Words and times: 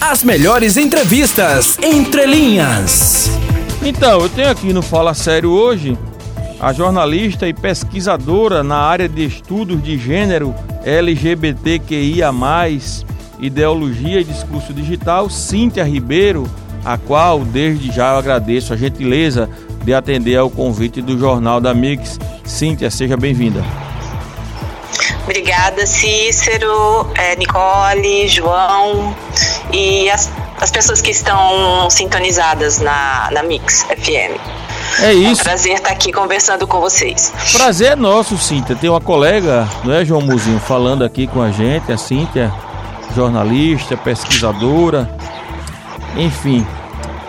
As 0.00 0.24
melhores 0.24 0.78
entrevistas 0.78 1.78
entre 1.82 2.24
linhas. 2.24 3.30
Então, 3.82 4.22
eu 4.22 4.30
tenho 4.30 4.50
aqui 4.50 4.72
no 4.72 4.80
Fala 4.80 5.12
Sério 5.12 5.50
hoje 5.50 5.96
a 6.58 6.72
jornalista 6.72 7.46
e 7.46 7.52
pesquisadora 7.52 8.64
na 8.64 8.78
área 8.78 9.06
de 9.06 9.26
estudos 9.26 9.82
de 9.82 9.98
gênero 9.98 10.54
LGBTQIA, 10.84 12.30
ideologia 13.38 14.20
e 14.20 14.24
discurso 14.24 14.72
digital, 14.72 15.28
Cíntia 15.28 15.84
Ribeiro, 15.84 16.48
a 16.82 16.96
qual 16.96 17.40
desde 17.44 17.92
já 17.92 18.12
eu 18.12 18.18
agradeço 18.18 18.72
a 18.72 18.76
gentileza 18.76 19.50
de 19.84 19.92
atender 19.92 20.36
ao 20.36 20.48
convite 20.48 21.02
do 21.02 21.18
Jornal 21.18 21.60
da 21.60 21.74
Mix. 21.74 22.18
Cíntia, 22.42 22.90
seja 22.90 23.18
bem-vinda. 23.18 23.62
Obrigada, 25.24 25.86
Cícero, 25.86 27.10
é, 27.14 27.36
Nicole, 27.36 28.26
João 28.28 29.14
e 29.72 30.10
as, 30.10 30.30
as 30.60 30.70
pessoas 30.70 31.00
que 31.00 31.10
estão 31.10 31.88
sintonizadas 31.90 32.78
na, 32.78 33.30
na 33.32 33.42
Mix 33.42 33.84
FM. 33.84 34.38
É 35.02 35.12
isso. 35.12 35.40
É 35.40 35.42
um 35.42 35.44
prazer 35.44 35.74
estar 35.74 35.90
aqui 35.90 36.12
conversando 36.12 36.66
com 36.66 36.80
vocês. 36.80 37.32
Prazer 37.52 37.92
é 37.92 37.96
nosso, 37.96 38.36
Cíntia. 38.36 38.74
Tem 38.74 38.90
uma 38.90 39.00
colega, 39.00 39.68
não 39.84 39.94
é, 39.94 40.04
João 40.04 40.20
Muzinho, 40.20 40.58
falando 40.58 41.04
aqui 41.04 41.26
com 41.26 41.40
a 41.40 41.50
gente, 41.50 41.92
a 41.92 41.96
Cíntia, 41.96 42.52
jornalista, 43.14 43.96
pesquisadora, 43.96 45.08
enfim, 46.16 46.66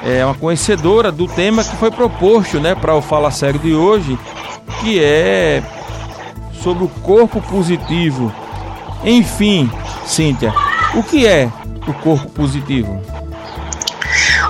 é 0.04 0.26
uma 0.26 0.34
conhecedora 0.36 1.12
do 1.12 1.28
tema 1.28 1.64
que 1.64 1.76
foi 1.76 1.92
proposto, 1.92 2.60
né, 2.60 2.74
para 2.76 2.96
o 2.96 3.02
Fala 3.02 3.32
Sério 3.32 3.60
de 3.60 3.74
hoje, 3.74 4.18
que 4.80 5.02
é 5.04 5.62
sobre 6.62 6.84
o 6.84 6.88
corpo 6.88 7.42
positivo. 7.42 8.34
Enfim, 9.04 9.70
Cíntia, 10.06 10.54
o 10.94 11.04
que 11.04 11.28
é 11.28 11.52
o 11.88 11.94
corpo 11.94 12.30
positivo? 12.30 13.02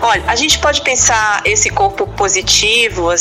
Olha, 0.01 0.23
a 0.27 0.35
gente 0.35 0.59
pode 0.59 0.81
pensar 0.81 1.41
esse 1.45 1.70
corpo 1.70 2.07
positivo 2.07 3.12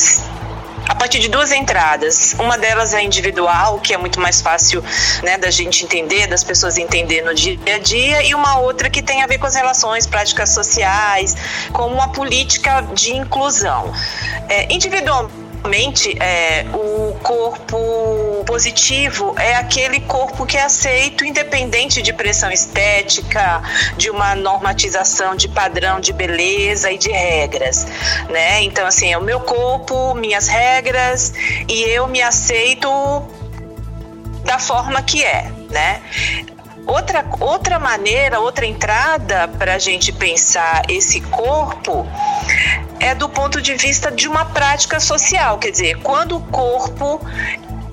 a 0.88 0.94
partir 0.94 1.20
de 1.20 1.28
duas 1.28 1.52
entradas. 1.52 2.34
Uma 2.38 2.58
delas 2.58 2.92
é 2.92 3.02
individual, 3.02 3.78
que 3.78 3.94
é 3.94 3.96
muito 3.96 4.18
mais 4.20 4.40
fácil 4.40 4.82
né, 5.22 5.38
da 5.38 5.50
gente 5.50 5.84
entender, 5.84 6.26
das 6.26 6.42
pessoas 6.42 6.78
entender 6.78 7.22
no 7.22 7.34
dia 7.34 7.58
a 7.74 7.78
dia, 7.78 8.26
e 8.26 8.34
uma 8.34 8.58
outra 8.58 8.90
que 8.90 9.02
tem 9.02 9.22
a 9.22 9.26
ver 9.26 9.38
com 9.38 9.46
as 9.46 9.54
relações, 9.54 10.06
práticas 10.06 10.50
sociais, 10.50 11.36
como 11.72 11.94
uma 11.94 12.08
política 12.08 12.80
de 12.94 13.14
inclusão. 13.14 13.92
É, 14.48 14.72
individualmente, 14.72 15.39
Realmente, 15.62 16.16
é, 16.20 16.64
o 16.72 17.14
corpo 17.22 18.42
positivo 18.46 19.34
é 19.38 19.56
aquele 19.56 20.00
corpo 20.00 20.46
que 20.46 20.56
é 20.56 20.62
aceito 20.62 21.22
independente 21.22 22.00
de 22.00 22.14
pressão 22.14 22.50
estética, 22.50 23.62
de 23.96 24.10
uma 24.10 24.34
normatização 24.34 25.36
de 25.36 25.48
padrão 25.48 26.00
de 26.00 26.14
beleza 26.14 26.90
e 26.90 26.96
de 26.96 27.10
regras, 27.10 27.86
né? 28.30 28.62
Então, 28.62 28.86
assim, 28.86 29.12
é 29.12 29.18
o 29.18 29.22
meu 29.22 29.40
corpo, 29.40 30.14
minhas 30.14 30.48
regras 30.48 31.32
e 31.68 31.82
eu 31.82 32.08
me 32.08 32.22
aceito 32.22 32.88
da 34.44 34.58
forma 34.58 35.02
que 35.02 35.22
é, 35.22 35.52
né? 35.70 36.00
Outra, 36.90 37.24
outra 37.38 37.78
maneira, 37.78 38.40
outra 38.40 38.66
entrada 38.66 39.46
para 39.46 39.74
a 39.74 39.78
gente 39.78 40.10
pensar 40.10 40.82
esse 40.88 41.20
corpo 41.20 42.04
é 42.98 43.14
do 43.14 43.28
ponto 43.28 43.62
de 43.62 43.76
vista 43.76 44.10
de 44.10 44.26
uma 44.26 44.44
prática 44.46 44.98
social, 44.98 45.56
quer 45.58 45.70
dizer, 45.70 45.98
quando 45.98 46.36
o 46.36 46.40
corpo 46.40 47.24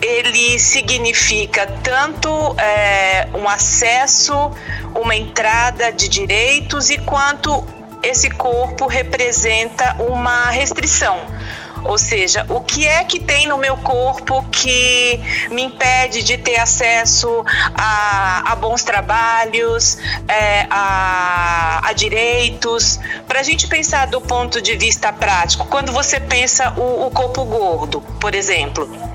ele 0.01 0.57
significa 0.57 1.67
tanto 1.83 2.29
é, 2.57 3.27
um 3.35 3.47
acesso, 3.47 4.51
uma 4.95 5.15
entrada 5.15 5.91
de 5.91 6.07
direitos 6.07 6.89
e 6.89 6.97
quanto 6.97 7.63
esse 8.01 8.31
corpo 8.31 8.87
representa 8.87 9.95
uma 9.99 10.49
restrição 10.49 11.19
ou 11.87 11.97
seja, 11.97 12.45
o 12.49 12.61
que 12.61 12.85
é 12.85 13.03
que 13.03 13.19
tem 13.19 13.47
no 13.47 13.57
meu 13.57 13.77
corpo 13.77 14.43
que 14.51 15.19
me 15.49 15.63
impede 15.63 16.21
de 16.21 16.37
ter 16.37 16.59
acesso 16.59 17.45
a, 17.73 18.51
a 18.51 18.55
bons 18.55 18.83
trabalhos, 18.83 19.97
é, 20.27 20.67
a, 20.69 21.81
a, 21.87 21.93
direitos? 21.93 22.99
Para 23.27 23.39
a 23.39 23.43
gente 23.43 23.67
pensar 23.67 24.07
do 24.07 24.19
ponto 24.19 24.61
de 24.61 24.75
vista 24.75 25.13
prático, 25.13 25.65
quando 25.67 25.91
você 25.91 26.19
pensa 26.19 26.73
o, 26.77 27.07
o 27.07 27.11
corpo 27.11 27.45
gordo, 27.45 28.01
por 28.19 28.35
exemplo 28.35 29.06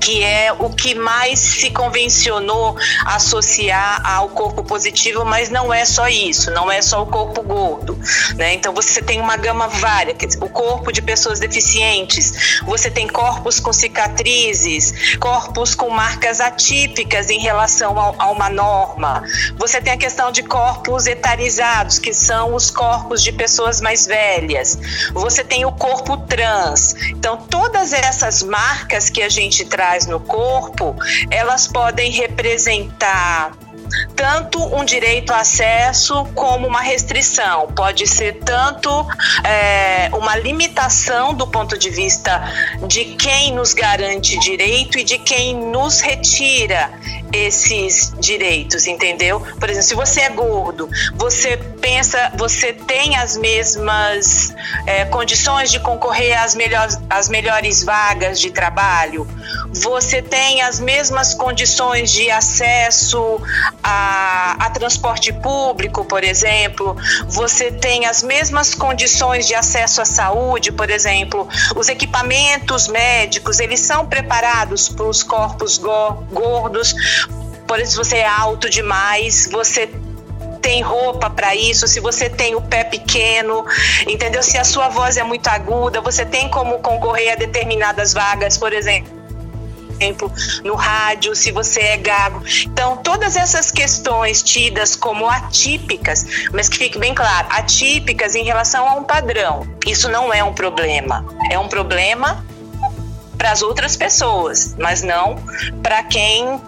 que 0.00 0.24
é 0.24 0.50
o 0.52 0.70
que 0.70 0.94
mais 0.94 1.38
se 1.38 1.70
convencionou 1.70 2.76
associar 3.04 4.00
ao 4.04 4.30
corpo 4.30 4.64
positivo, 4.64 5.24
mas 5.24 5.50
não 5.50 5.72
é 5.72 5.84
só 5.84 6.08
isso, 6.08 6.50
não 6.50 6.72
é 6.72 6.80
só 6.80 7.02
o 7.02 7.06
corpo 7.06 7.42
gordo, 7.42 7.98
né? 8.36 8.54
Então 8.54 8.72
você 8.72 9.02
tem 9.02 9.20
uma 9.20 9.36
gama 9.36 9.68
vária, 9.68 10.16
o 10.40 10.48
corpo 10.48 10.90
de 10.90 11.02
pessoas 11.02 11.38
deficientes, 11.38 12.60
você 12.64 12.90
tem 12.90 13.06
corpos 13.06 13.60
com 13.60 13.72
cicatrizes, 13.72 15.16
corpos 15.18 15.74
com 15.74 15.90
marcas 15.90 16.40
atípicas 16.40 17.28
em 17.28 17.38
relação 17.38 17.98
a, 17.98 18.14
a 18.24 18.30
uma 18.30 18.48
norma. 18.48 19.22
Você 19.58 19.80
tem 19.80 19.92
a 19.92 19.98
questão 19.98 20.32
de 20.32 20.42
corpos 20.42 21.06
etarizados, 21.06 21.98
que 21.98 22.14
são 22.14 22.54
os 22.54 22.70
corpos 22.70 23.22
de 23.22 23.32
pessoas 23.32 23.80
mais 23.80 24.06
velhas. 24.06 24.78
Você 25.12 25.44
tem 25.44 25.66
o 25.66 25.72
corpo 25.72 26.16
trans. 26.16 26.94
Então 27.10 27.36
todas 27.36 27.92
essas 27.92 28.42
marcas 28.42 29.10
que 29.10 29.22
a 29.22 29.28
gente 29.28 29.64
traz 29.64 29.89
no 30.06 30.20
corpo, 30.20 30.94
elas 31.30 31.66
podem 31.66 32.10
representar 32.12 33.52
tanto 34.20 34.62
um 34.76 34.84
direito 34.84 35.32
a 35.32 35.40
acesso 35.40 36.26
como 36.34 36.66
uma 36.68 36.82
restrição. 36.82 37.68
Pode 37.68 38.06
ser 38.06 38.34
tanto 38.40 38.90
é, 39.42 40.10
uma 40.12 40.36
limitação 40.36 41.32
do 41.32 41.46
ponto 41.46 41.78
de 41.78 41.88
vista 41.88 42.42
de 42.86 43.16
quem 43.16 43.50
nos 43.50 43.72
garante 43.72 44.38
direito 44.38 44.98
e 44.98 45.04
de 45.04 45.16
quem 45.16 45.54
nos 45.54 46.00
retira 46.00 46.90
esses 47.32 48.12
direitos, 48.18 48.86
entendeu? 48.86 49.40
Por 49.40 49.70
exemplo, 49.70 49.88
se 49.88 49.94
você 49.94 50.20
é 50.20 50.28
gordo, 50.28 50.88
você 51.14 51.56
pensa, 51.56 52.30
você 52.36 52.74
tem 52.74 53.16
as 53.16 53.36
mesmas 53.38 54.54
é, 54.86 55.06
condições 55.06 55.70
de 55.70 55.80
concorrer 55.80 56.38
às 56.42 56.54
melhores, 56.54 56.98
às 57.08 57.28
melhores 57.28 57.82
vagas 57.82 58.38
de 58.38 58.50
trabalho, 58.50 59.26
você 59.72 60.20
tem 60.20 60.60
as 60.62 60.80
mesmas 60.80 61.32
condições 61.32 62.10
de 62.10 62.30
acesso 62.30 63.40
a, 63.82 64.09
a 64.58 64.70
transporte 64.70 65.32
público, 65.32 66.04
por 66.04 66.24
exemplo, 66.24 66.96
você 67.26 67.70
tem 67.70 68.06
as 68.06 68.22
mesmas 68.22 68.74
condições 68.74 69.46
de 69.46 69.54
acesso 69.54 70.02
à 70.02 70.04
saúde, 70.04 70.72
por 70.72 70.90
exemplo, 70.90 71.48
os 71.76 71.88
equipamentos 71.88 72.88
médicos, 72.88 73.60
eles 73.60 73.80
são 73.80 74.06
preparados 74.06 74.88
para 74.88 75.06
os 75.06 75.22
corpos 75.22 75.78
gordos, 75.78 76.94
por 77.66 77.78
se 77.86 77.96
você 77.96 78.18
é 78.18 78.26
alto 78.26 78.68
demais, 78.68 79.48
você 79.50 79.88
tem 80.60 80.82
roupa 80.82 81.30
para 81.30 81.54
isso, 81.54 81.86
se 81.88 82.00
você 82.00 82.28
tem 82.28 82.54
o 82.54 82.60
pé 82.60 82.84
pequeno, 82.84 83.64
entendeu? 84.06 84.42
Se 84.42 84.58
a 84.58 84.64
sua 84.64 84.88
voz 84.88 85.16
é 85.16 85.22
muito 85.22 85.48
aguda, 85.48 86.00
você 86.00 86.24
tem 86.24 86.48
como 86.48 86.78
concorrer 86.80 87.32
a 87.32 87.36
determinadas 87.36 88.12
vagas, 88.12 88.58
por 88.58 88.72
exemplo 88.72 89.19
exemplo, 90.00 90.32
no 90.64 90.74
rádio, 90.74 91.34
se 91.36 91.52
você 91.52 91.80
é 91.80 91.96
gago. 91.98 92.42
Então, 92.64 92.96
todas 92.96 93.36
essas 93.36 93.70
questões 93.70 94.42
tidas 94.42 94.96
como 94.96 95.28
atípicas, 95.28 96.26
mas 96.52 96.68
que 96.68 96.78
fique 96.78 96.98
bem 96.98 97.14
claro, 97.14 97.46
atípicas 97.50 98.34
em 98.34 98.44
relação 98.44 98.88
a 98.88 98.94
um 98.94 99.04
padrão. 99.04 99.66
Isso 99.86 100.08
não 100.08 100.32
é 100.32 100.42
um 100.42 100.52
problema. 100.52 101.24
É 101.50 101.58
um 101.58 101.68
problema 101.68 102.44
para 103.36 103.52
as 103.52 103.62
outras 103.62 103.96
pessoas, 103.96 104.74
mas 104.78 105.02
não 105.02 105.36
para 105.82 106.02
quem 106.02 106.60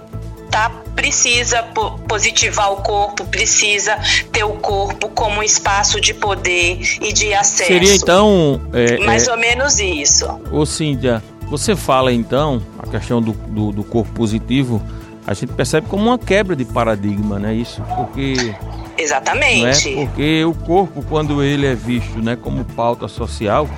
tá 0.50 0.70
precisa 0.94 1.62
positivar 2.06 2.72
o 2.72 2.76
corpo, 2.76 3.24
precisa 3.24 3.98
ter 4.30 4.44
o 4.44 4.52
corpo 4.54 5.08
como 5.08 5.40
um 5.40 5.42
espaço 5.42 5.98
de 6.00 6.12
poder 6.12 6.78
e 7.00 7.12
de 7.12 7.32
acesso. 7.32 7.72
Seria 7.72 7.94
então 7.94 8.60
é, 8.72 8.98
mais 8.98 9.26
é, 9.26 9.32
ou 9.32 9.38
menos 9.38 9.80
isso. 9.80 10.26
Ô 10.50 10.66
Cíntia, 10.66 11.22
você 11.52 11.76
fala 11.76 12.10
então 12.10 12.62
a 12.78 12.86
questão 12.86 13.20
do, 13.20 13.32
do, 13.32 13.72
do, 13.72 13.84
corpo 13.84 14.10
positivo, 14.12 14.82
a 15.26 15.34
gente 15.34 15.52
percebe 15.52 15.86
como 15.86 16.04
uma 16.04 16.18
quebra 16.18 16.56
de 16.56 16.64
paradigma, 16.64 17.38
né? 17.38 17.54
Isso 17.54 17.82
porque 17.94 18.54
exatamente, 18.96 19.92
é? 19.92 20.06
porque 20.06 20.44
o 20.46 20.54
corpo 20.54 21.04
quando 21.10 21.42
ele 21.42 21.66
é 21.66 21.74
visto, 21.74 22.22
né, 22.22 22.36
como 22.36 22.64
pauta 22.64 23.06
social, 23.06 23.68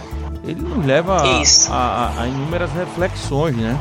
ele 0.47 0.61
nos 0.61 0.87
leva 0.87 1.17
a, 1.17 1.75
a, 1.75 2.23
a, 2.23 2.29
inúmeras 2.29 2.71
reflexões, 2.73 3.57
né? 3.57 3.77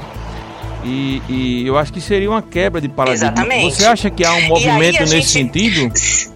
E, 0.83 1.21
e, 1.29 1.67
eu 1.67 1.77
acho 1.77 1.93
que 1.93 2.01
seria 2.01 2.29
uma 2.29 2.41
quebra 2.41 2.81
de 2.81 2.89
paradigma. 2.89 3.27
Exatamente. 3.27 3.75
Você 3.75 3.85
acha 3.85 4.09
que 4.09 4.25
há 4.25 4.33
um 4.33 4.47
movimento 4.47 4.99
nesse 5.01 5.21
gente... 5.21 5.27
sentido? 5.29 6.32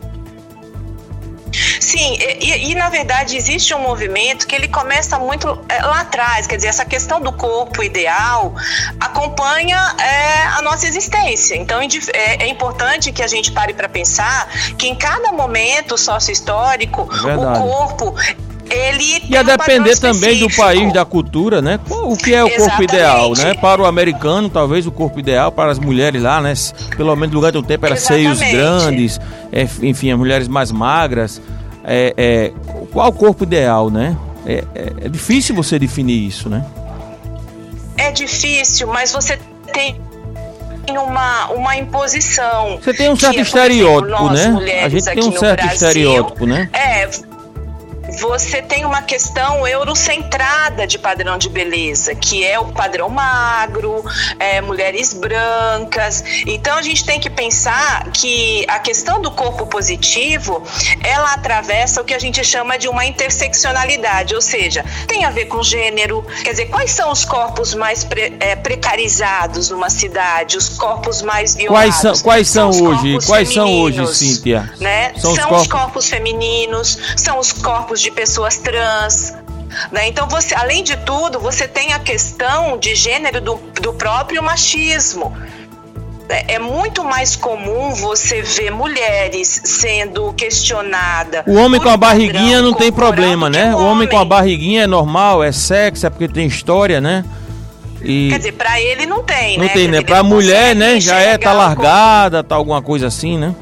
Sim, 2.07 2.17
e, 2.39 2.71
e, 2.71 2.75
na 2.75 2.89
verdade 2.89 3.35
existe 3.35 3.73
um 3.73 3.79
movimento 3.79 4.47
que 4.47 4.55
ele 4.55 4.67
começa 4.67 5.19
muito 5.19 5.59
é, 5.67 5.81
lá 5.81 6.01
atrás, 6.01 6.47
quer 6.47 6.55
dizer, 6.55 6.69
essa 6.69 6.85
questão 6.85 7.19
do 7.19 7.33
corpo 7.33 7.83
ideal 7.83 8.55
acompanha 8.99 9.77
é, 9.99 10.43
a 10.57 10.61
nossa 10.61 10.87
existência. 10.87 11.55
Então 11.55 11.81
é, 11.81 12.45
é 12.45 12.47
importante 12.47 13.11
que 13.11 13.21
a 13.21 13.27
gente 13.27 13.51
pare 13.51 13.73
para 13.73 13.89
pensar 13.89 14.47
que 14.77 14.87
em 14.87 14.95
cada 14.95 15.33
momento 15.33 15.97
sócio-histórico 15.97 17.01
o 17.01 17.59
corpo 17.59 18.15
ele 18.69 19.23
e 19.29 19.37
a 19.37 19.43
depender 19.43 19.95
um 19.95 19.97
também 19.97 20.39
do 20.39 20.49
país, 20.53 20.91
da 20.91 21.05
cultura, 21.05 21.61
né? 21.61 21.79
O 21.89 22.17
que 22.17 22.33
é 22.33 22.43
o 22.43 22.47
Exatamente. 22.47 22.69
corpo 22.69 22.83
ideal, 22.83 23.33
né? 23.33 23.53
Para 23.53 23.81
o 23.81 23.85
americano, 23.85 24.49
talvez 24.49 24.85
o 24.85 24.91
corpo 24.91 25.19
ideal, 25.19 25.51
para 25.53 25.71
as 25.71 25.79
mulheres 25.79 26.21
lá, 26.21 26.41
né? 26.41 26.53
Pelo 26.97 27.15
menos 27.15 27.31
durante 27.33 27.57
um 27.57 27.63
tempo 27.63 27.85
era 27.85 27.95
Exatamente. 27.95 28.37
seios 28.37 28.51
grandes, 28.51 29.19
é, 29.53 29.63
enfim, 29.83 30.11
as 30.11 30.17
mulheres 30.17 30.47
mais 30.49 30.69
magras 30.69 31.41
é, 31.87 32.13
é, 32.17 32.53
qual 32.91 33.07
o 33.07 33.13
corpo 33.13 33.43
ideal, 33.43 33.89
né? 33.89 34.17
É, 34.45 34.63
é, 34.75 34.93
é, 35.05 35.09
difícil 35.09 35.55
você 35.55 35.79
definir 35.79 36.27
isso, 36.27 36.49
né? 36.49 36.65
É 37.97 38.11
difícil, 38.11 38.87
mas 38.87 39.11
você 39.11 39.39
tem 39.73 39.95
uma, 40.89 41.47
uma 41.47 41.77
imposição. 41.77 42.77
Você 42.81 42.93
tem 42.93 43.09
um 43.09 43.15
certo 43.15 43.39
estereótipo, 43.39 44.33
exemplo, 44.33 44.61
né? 44.61 44.83
A 44.83 44.89
gente 44.89 45.05
tem 45.05 45.23
um 45.23 45.31
certo 45.31 45.61
Brasil, 45.61 45.87
estereótipo, 45.87 46.45
né? 46.45 46.69
É, 46.73 47.09
você 48.17 48.61
tem 48.61 48.83
uma 48.83 49.01
questão 49.01 49.67
eurocentrada 49.67 50.87
de 50.87 50.97
padrão 50.97 51.37
de 51.37 51.49
beleza, 51.49 52.15
que 52.15 52.43
é 52.43 52.59
o 52.59 52.65
padrão 52.65 53.09
magro, 53.09 54.03
é, 54.39 54.59
mulheres 54.59 55.13
brancas. 55.13 56.23
Então 56.45 56.77
a 56.77 56.81
gente 56.81 57.05
tem 57.05 57.19
que 57.19 57.29
pensar 57.29 58.11
que 58.11 58.65
a 58.67 58.79
questão 58.79 59.21
do 59.21 59.29
corpo 59.29 59.67
positivo, 59.67 60.63
ela 61.03 61.33
atravessa 61.33 62.01
o 62.01 62.03
que 62.03 62.13
a 62.13 62.19
gente 62.19 62.43
chama 62.43 62.77
de 62.77 62.87
uma 62.87 63.05
interseccionalidade, 63.05 64.33
ou 64.33 64.41
seja, 64.41 64.83
tem 65.07 65.23
a 65.23 65.29
ver 65.29 65.45
com 65.45 65.61
gênero. 65.61 66.25
Quer 66.43 66.51
dizer, 66.51 66.65
quais 66.67 66.91
são 66.91 67.11
os 67.11 67.23
corpos 67.23 67.75
mais 67.75 68.03
pre, 68.03 68.35
é, 68.39 68.55
precarizados 68.55 69.69
numa 69.69 69.89
cidade, 69.89 70.57
os 70.57 70.69
corpos 70.69 71.21
mais 71.21 71.55
violados? 71.55 71.77
Quais 71.87 71.95
são, 71.95 72.23
quais 72.23 72.49
são, 72.49 72.73
são 72.73 72.85
hoje? 72.87 73.17
Quais 73.25 73.53
são 73.53 73.79
hoje, 73.79 74.07
Cíntia? 74.07 74.73
Né? 74.79 75.13
São, 75.17 75.35
são 75.35 75.43
os, 75.43 75.49
corpos... 75.49 75.61
os 75.61 75.67
corpos 75.67 76.09
femininos, 76.09 76.97
são 77.15 77.37
os 77.37 77.51
corpos 77.51 78.01
de 78.01 78.06
de 78.07 78.11
pessoas 78.11 78.57
trans. 78.57 79.33
Né? 79.91 80.07
Então, 80.07 80.27
você, 80.27 80.55
além 80.55 80.83
de 80.83 80.95
tudo, 80.97 81.39
você 81.39 81.67
tem 81.67 81.93
a 81.93 81.99
questão 81.99 82.77
de 82.77 82.95
gênero 82.95 83.41
do, 83.41 83.55
do 83.81 83.93
próprio 83.93 84.41
machismo. 84.41 85.35
É, 86.29 86.55
é 86.55 86.59
muito 86.59 87.03
mais 87.03 87.35
comum 87.35 87.93
você 87.93 88.41
ver 88.41 88.71
mulheres 88.71 89.61
sendo 89.63 90.33
questionada. 90.33 91.43
O 91.45 91.55
homem 91.55 91.79
com 91.81 91.89
a 91.89 91.97
barriguinha 91.97 92.61
não 92.61 92.73
tem 92.73 92.91
problema, 92.91 93.49
né? 93.49 93.73
O 93.73 93.77
homem. 93.77 93.91
homem 93.91 94.07
com 94.07 94.17
a 94.17 94.25
barriguinha 94.25 94.83
é 94.83 94.87
normal, 94.87 95.43
é 95.43 95.51
sexo, 95.51 96.05
é 96.05 96.09
porque 96.09 96.27
tem 96.27 96.47
história, 96.47 96.99
né? 96.99 97.23
E... 98.01 98.29
Quer 98.29 98.37
dizer, 98.37 98.51
pra 98.53 98.79
ele 98.79 99.05
não 99.05 99.23
tem, 99.23 99.57
não 99.57 99.65
né? 99.65 99.67
Não 99.67 99.73
tem, 99.73 99.87
né? 99.87 100.01
Pra 100.01 100.23
mulher, 100.23 100.75
né? 100.75 100.99
Já 100.99 101.19
é, 101.19 101.37
tá 101.37 101.51
largada, 101.51 102.43
tá 102.43 102.55
alguma 102.55 102.81
coisa 102.81 103.07
assim, 103.07 103.37
né? 103.37 103.53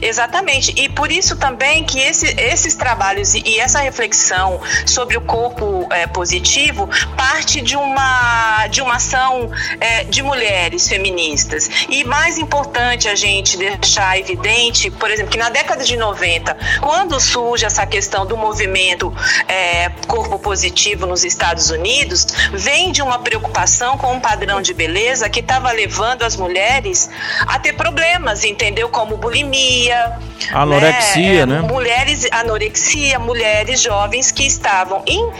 Exatamente. 0.00 0.72
E 0.76 0.88
por 0.88 1.10
isso 1.10 1.36
também 1.36 1.84
que 1.84 1.98
esse, 1.98 2.26
esses 2.40 2.74
trabalhos 2.74 3.34
e, 3.34 3.58
essa 3.58 3.80
reflexão 3.80 4.60
sobre 4.84 5.16
o 5.16 5.20
corpo 5.20 5.86
é, 5.90 6.06
positivo 6.06 6.88
parte 7.16 7.60
de 7.60 7.76
uma, 7.76 8.66
de 8.68 8.80
uma 8.82 8.96
ação 8.96 9.50
é, 9.80 10.04
de 10.04 10.22
mulheres 10.22 10.88
feministas. 10.88 11.68
E 11.88 12.04
mais 12.04 12.38
importante 12.38 13.08
a 13.08 13.14
gente 13.14 13.56
deixar 13.56 14.18
evidente, 14.18 14.90
por 14.90 15.10
exemplo, 15.10 15.30
que 15.30 15.38
na 15.38 15.50
década 15.50 15.84
de 15.84 15.96
90, 15.96 16.56
quando 16.80 17.18
surge 17.20 17.64
essa 17.64 17.86
questão 17.86 18.26
do 18.26 18.36
movimento 18.36 19.14
é, 19.48 19.90
corpo 20.06 20.38
positivo 20.38 21.06
nos 21.06 21.24
Estados 21.24 21.70
Unidos, 21.70 22.26
vem 22.52 22.92
de 22.92 23.02
uma 23.02 23.18
preocupação 23.18 23.96
com 23.96 24.12
um 24.12 24.20
padrão 24.20 24.60
de 24.60 24.74
beleza 24.74 25.28
que 25.28 25.40
estava 25.40 25.70
levando 25.72 26.22
as 26.22 26.36
mulheres 26.36 27.10
a 27.46 27.58
ter 27.58 27.72
problemas, 27.74 28.44
entendeu? 28.44 28.88
Como 28.88 29.16
bulimia 29.16 29.73
anorexia. 29.92 30.18
Anorexia, 30.52 31.46
né? 31.46 31.60
né? 31.60 31.68
Mulheres, 31.68 32.28
anorexia, 32.30 33.18
mulheres 33.18 33.80
jovens 33.80 34.30
que 34.30 34.46
estavam 34.46 35.02
em 35.06 35.32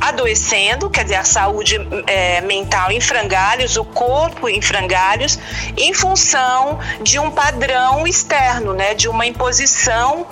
adoecendo, 0.00 0.88
quer 0.88 1.04
dizer, 1.04 1.16
a 1.16 1.24
saúde 1.24 1.76
é, 2.06 2.40
mental 2.40 2.90
em 2.90 3.00
frangalhos, 3.00 3.76
o 3.76 3.84
corpo 3.84 4.48
em 4.48 4.60
frangalhos, 4.62 5.38
em 5.76 5.92
função 5.92 6.78
de 7.02 7.18
um 7.18 7.30
padrão 7.30 8.06
externo, 8.06 8.72
né, 8.72 8.94
de 8.94 9.08
uma 9.08 9.26
imposição 9.26 10.26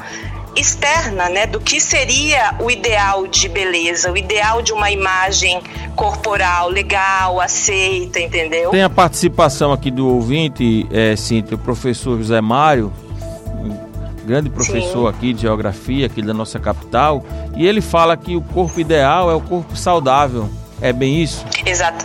externa, 0.54 1.28
né, 1.28 1.46
do 1.46 1.60
que 1.60 1.80
seria 1.80 2.54
o 2.60 2.70
ideal 2.70 3.26
de 3.26 3.48
beleza, 3.48 4.10
o 4.10 4.16
ideal 4.16 4.62
de 4.62 4.72
uma 4.72 4.90
imagem 4.90 5.60
corporal 5.94 6.68
legal, 6.70 7.40
aceita, 7.40 8.18
entendeu? 8.20 8.70
Tem 8.70 8.82
a 8.82 8.88
participação 8.88 9.72
aqui 9.72 9.90
do 9.90 10.08
ouvinte, 10.08 10.86
é, 10.90 11.14
Cintia, 11.14 11.56
o 11.56 11.58
professor 11.58 12.16
José 12.16 12.40
Mário, 12.40 12.90
grande 14.26 14.50
professor 14.50 15.10
Sim. 15.10 15.16
aqui 15.16 15.32
de 15.32 15.42
geografia 15.42 16.06
aqui 16.06 16.20
da 16.20 16.34
nossa 16.34 16.58
capital, 16.58 17.24
e 17.56 17.66
ele 17.66 17.80
fala 17.80 18.16
que 18.16 18.36
o 18.36 18.40
corpo 18.40 18.80
ideal 18.80 19.30
é 19.30 19.34
o 19.34 19.40
corpo 19.40 19.76
saudável. 19.76 20.48
É 20.80 20.92
bem 20.92 21.22
isso? 21.22 21.44
Exato. 21.64 22.04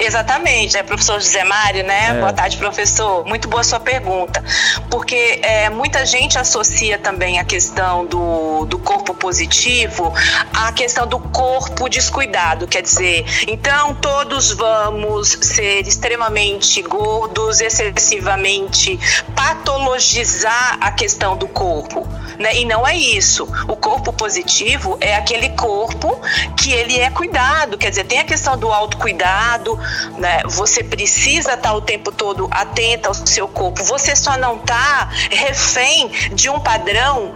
Exatamente, 0.00 0.76
é 0.76 0.82
professor 0.82 1.20
José 1.20 1.44
Mário, 1.44 1.84
né? 1.84 2.10
É. 2.10 2.14
Boa 2.14 2.32
tarde, 2.32 2.56
professor. 2.56 3.24
Muito 3.26 3.48
boa 3.48 3.62
sua 3.62 3.80
pergunta. 3.80 4.42
Porque 4.90 5.40
é, 5.42 5.70
muita 5.70 6.04
gente 6.06 6.38
associa 6.38 6.98
também 6.98 7.38
a 7.38 7.44
questão 7.44 8.06
do, 8.06 8.64
do 8.66 8.78
corpo 8.78 9.14
positivo 9.14 10.12
à 10.52 10.72
questão 10.72 11.06
do 11.06 11.18
corpo 11.18 11.88
descuidado. 11.88 12.66
Quer 12.66 12.82
dizer, 12.82 13.24
então 13.48 13.94
todos 13.94 14.52
vamos 14.52 15.38
ser 15.40 15.86
extremamente 15.86 16.82
gordos, 16.82 17.60
excessivamente 17.60 18.98
patologizar 19.34 20.78
a 20.80 20.90
questão 20.90 21.36
do 21.36 21.46
corpo. 21.48 22.06
Né? 22.38 22.56
E 22.56 22.64
não 22.64 22.86
é 22.86 22.96
isso. 22.96 23.44
O 23.68 23.76
corpo 23.76 24.12
positivo 24.12 24.96
é 25.00 25.14
aquele 25.16 25.50
corpo 25.50 26.20
que 26.56 26.72
ele 26.72 26.98
é 26.98 27.10
cuidado, 27.10 27.76
quer 27.78 27.90
dizer, 27.90 28.04
tem 28.04 28.18
a 28.18 28.24
questão 28.24 28.56
do 28.56 28.72
autocuidado, 28.72 29.78
né? 30.18 30.42
Você 30.46 30.82
precisa 30.82 31.54
estar 31.54 31.74
o 31.74 31.80
tempo 31.80 32.10
todo 32.10 32.48
atenta 32.50 33.08
ao 33.08 33.14
seu 33.14 33.46
corpo. 33.48 33.82
Você 33.84 34.16
só 34.16 34.36
não 34.36 34.56
está 34.56 35.08
refém 35.30 36.08
de 36.32 36.48
um 36.48 36.60
padrão 36.60 37.34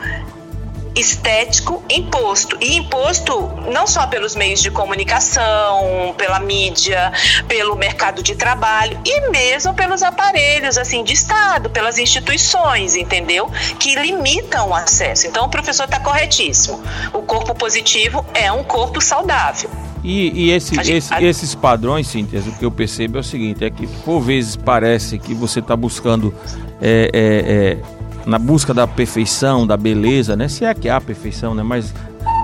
estético 0.99 1.83
imposto. 1.89 2.57
E 2.61 2.77
imposto 2.77 3.51
não 3.71 3.87
só 3.87 4.07
pelos 4.07 4.35
meios 4.35 4.61
de 4.61 4.71
comunicação, 4.71 6.15
pela 6.17 6.41
mídia, 6.41 7.13
pelo 7.47 7.77
mercado 7.77 8.23
de 8.23 8.35
trabalho 8.35 8.99
e 9.05 9.31
mesmo 9.31 9.75
pelos 9.75 10.03
aparelhos 10.03 10.77
assim 10.77 11.05
de 11.05 11.13
Estado, 11.13 11.71
pelas 11.71 11.99
instituições, 11.99 12.97
entendeu? 12.97 13.51
Que 13.79 13.95
limitam 13.95 14.71
o 14.71 14.75
acesso. 14.75 15.27
Então 15.27 15.47
o 15.47 15.49
professor 15.49 15.85
está 15.85 16.01
corretíssimo. 16.01 16.83
O 17.13 17.23
corpo 17.23 17.55
positivo 17.55 18.25
é 18.35 18.51
um 18.51 18.65
corpo 18.65 19.01
saudável. 19.01 19.71
E, 20.03 20.47
e 20.47 20.51
esse, 20.53 20.75
gente, 20.77 20.93
esse, 20.93 21.15
a... 21.15 21.23
esses 21.23 21.55
padrões, 21.55 22.07
Cíntia, 22.07 22.41
o 22.41 22.53
que 22.53 22.65
eu 22.65 22.71
percebo 22.71 23.19
é 23.19 23.21
o 23.21 23.25
seguinte, 23.25 23.65
é 23.65 23.71
que 23.71 23.87
por 23.87 24.21
vezes 24.21 24.57
parece 24.57 25.19
que 25.19 25.35
você 25.35 25.59
está 25.59 25.77
buscando 25.77 26.33
é, 26.81 27.11
é, 27.13 27.83
é 27.85 27.98
na 28.29 28.39
busca 28.39 28.75
da 28.75 28.87
perfeição, 28.87 29.67
da 29.67 29.75
beleza, 29.75 30.37
né? 30.37 30.49
Se 30.49 30.63
é 30.63 30.75
que 30.75 30.87
há 30.87 31.01
perfeição, 31.01 31.55
né? 31.55 31.63
Mas 31.63 31.95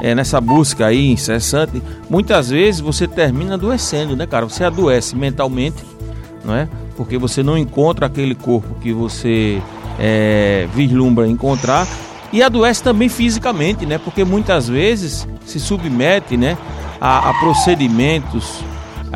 é, 0.01 0.15
nessa 0.15 0.41
busca 0.41 0.87
aí 0.87 1.11
incessante, 1.11 1.83
muitas 2.09 2.49
vezes 2.49 2.81
você 2.81 3.07
termina 3.07 3.53
adoecendo, 3.53 4.17
né, 4.17 4.27
cara? 4.27 4.47
Você 4.47 4.65
adoece 4.65 5.15
mentalmente, 5.15 5.85
não 6.43 6.55
é? 6.55 6.67
Porque 6.97 7.19
você 7.19 7.43
não 7.43 7.59
encontra 7.59 8.07
aquele 8.07 8.35
corpo 8.35 8.77
que 8.81 8.95
você 8.95 9.61
é, 9.99 10.67
vislumbra 10.75 11.29
encontrar 11.29 11.87
e 12.33 12.43
adoece 12.43 12.83
também 12.83 13.11
fisicamente, 13.11 13.85
né? 13.85 13.99
Porque 13.99 14.25
muitas 14.25 14.67
vezes 14.67 15.29
se 15.45 15.61
submete, 15.61 16.35
né, 16.35 16.57
a, 16.99 17.29
a 17.29 17.35
procedimentos 17.35 18.65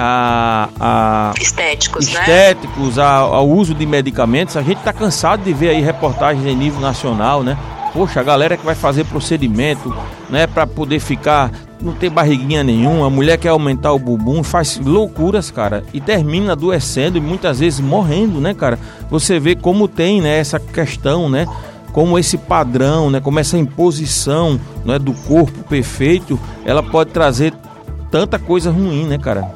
a, 0.01 0.69
a 0.79 1.35
estéticos, 1.41 2.13
né? 2.13 2.21
estéticos 2.21 2.97
né? 2.97 3.03
a, 3.03 3.17
ao 3.17 3.49
uso 3.49 3.75
de 3.75 3.85
medicamentos. 3.85 4.57
A 4.57 4.63
gente 4.63 4.79
está 4.79 4.93
cansado 4.93 5.43
de 5.43 5.53
ver 5.53 5.71
aí 5.71 5.81
reportagens 5.81 6.47
em 6.47 6.55
nível 6.55 6.81
nacional, 6.81 7.43
né? 7.43 7.59
Poxa, 7.93 8.21
a 8.21 8.23
galera 8.23 8.57
que 8.57 8.65
vai 8.65 8.77
fazer 8.77 9.05
procedimento, 9.07 9.93
né, 10.31 10.47
para 10.47 10.67
poder 10.67 11.01
ficar, 11.01 11.51
não 11.81 11.95
ter 11.95 12.11
barriguinha 12.11 12.63
nenhuma, 12.63 13.07
a 13.07 13.11
mulher 13.11 13.39
quer 13.39 13.49
aumentar 13.49 13.93
o 13.93 13.99
bumbum, 13.99 14.43
faz 14.43 14.79
loucuras, 14.79 15.51
cara, 15.51 15.83
e 15.93 16.01
termina 16.01 16.53
adoecendo 16.53 17.17
e 17.17 17.21
muitas 17.21 17.61
vezes 17.61 17.81
morrendo, 17.81 18.41
né, 18.41 18.53
cara? 18.53 18.79
Você 19.11 19.41
vê 19.41 19.57
como 19.57 19.89
tem, 19.89 20.21
né, 20.21 20.39
essa 20.39 20.61
questão, 20.61 21.31
né, 21.31 21.47
como 21.91 22.19
esse 22.19 22.37
padrão, 22.37 23.11
né, 23.11 23.21
como 23.21 23.41
essa 23.41 23.57
imposição, 23.57 24.61
né, 24.85 24.99
do 24.99 25.15
corpo 25.15 25.65
perfeito, 25.65 26.39
ela 26.67 26.83
pode 26.83 27.11
trazer 27.11 27.55
tanta 28.11 28.39
coisa 28.39 28.71
ruim, 28.71 29.07
né, 29.07 29.17
cara? 29.17 29.51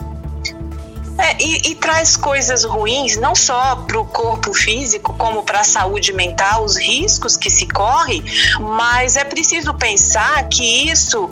E, 1.39 1.71
e 1.71 1.75
traz 1.75 2.17
coisas 2.17 2.65
ruins, 2.65 3.17
não 3.17 3.35
só 3.35 3.77
para 3.77 4.01
o 4.01 4.05
corpo 4.05 4.53
físico, 4.53 5.15
como 5.15 5.43
para 5.43 5.61
a 5.61 5.65
saúde 5.65 6.13
mental, 6.13 6.65
os 6.65 6.77
riscos 6.77 7.37
que 7.37 7.51
se 7.51 7.67
corre, 7.67 8.23
mas 8.61 9.17
é 9.17 9.25
preciso 9.25 9.75
pensar 9.75 10.49
que 10.49 10.91
isso 10.91 11.29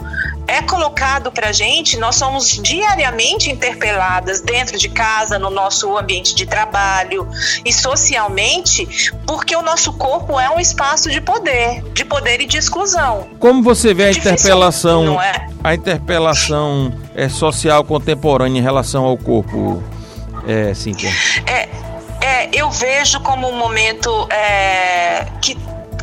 é 0.51 0.61
colocado 0.61 1.31
para 1.31 1.53
gente, 1.53 1.97
nós 1.97 2.15
somos 2.15 2.49
diariamente 2.61 3.49
interpeladas 3.49 4.41
dentro 4.41 4.77
de 4.77 4.89
casa, 4.89 5.39
no 5.39 5.49
nosso 5.49 5.97
ambiente 5.97 6.35
de 6.35 6.45
trabalho 6.45 7.25
e 7.63 7.71
socialmente, 7.71 9.13
porque 9.25 9.55
o 9.55 9.61
nosso 9.61 9.93
corpo 9.93 10.37
é 10.37 10.49
um 10.49 10.59
espaço 10.59 11.09
de 11.09 11.21
poder, 11.21 11.81
de 11.93 12.03
poder 12.03 12.41
e 12.41 12.45
de 12.45 12.57
exclusão. 12.57 13.29
Como 13.39 13.63
você 13.63 13.93
vê 13.93 14.05
a 14.05 14.11
interpelação, 14.11 15.21
é? 15.21 15.47
a 15.63 15.73
interpelação 15.73 16.93
é, 17.15 17.29
social 17.29 17.85
contemporânea 17.85 18.59
em 18.59 18.61
relação 18.61 19.05
ao 19.05 19.17
corpo, 19.17 19.81
é, 20.45 20.73
Cíntia? 20.73 21.09
É, 21.47 21.69
é, 22.21 22.49
eu 22.51 22.69
vejo 22.69 23.21
como 23.21 23.47
um 23.47 23.57
momento 23.57 24.27
é, 24.29 25.25
que 25.41 25.57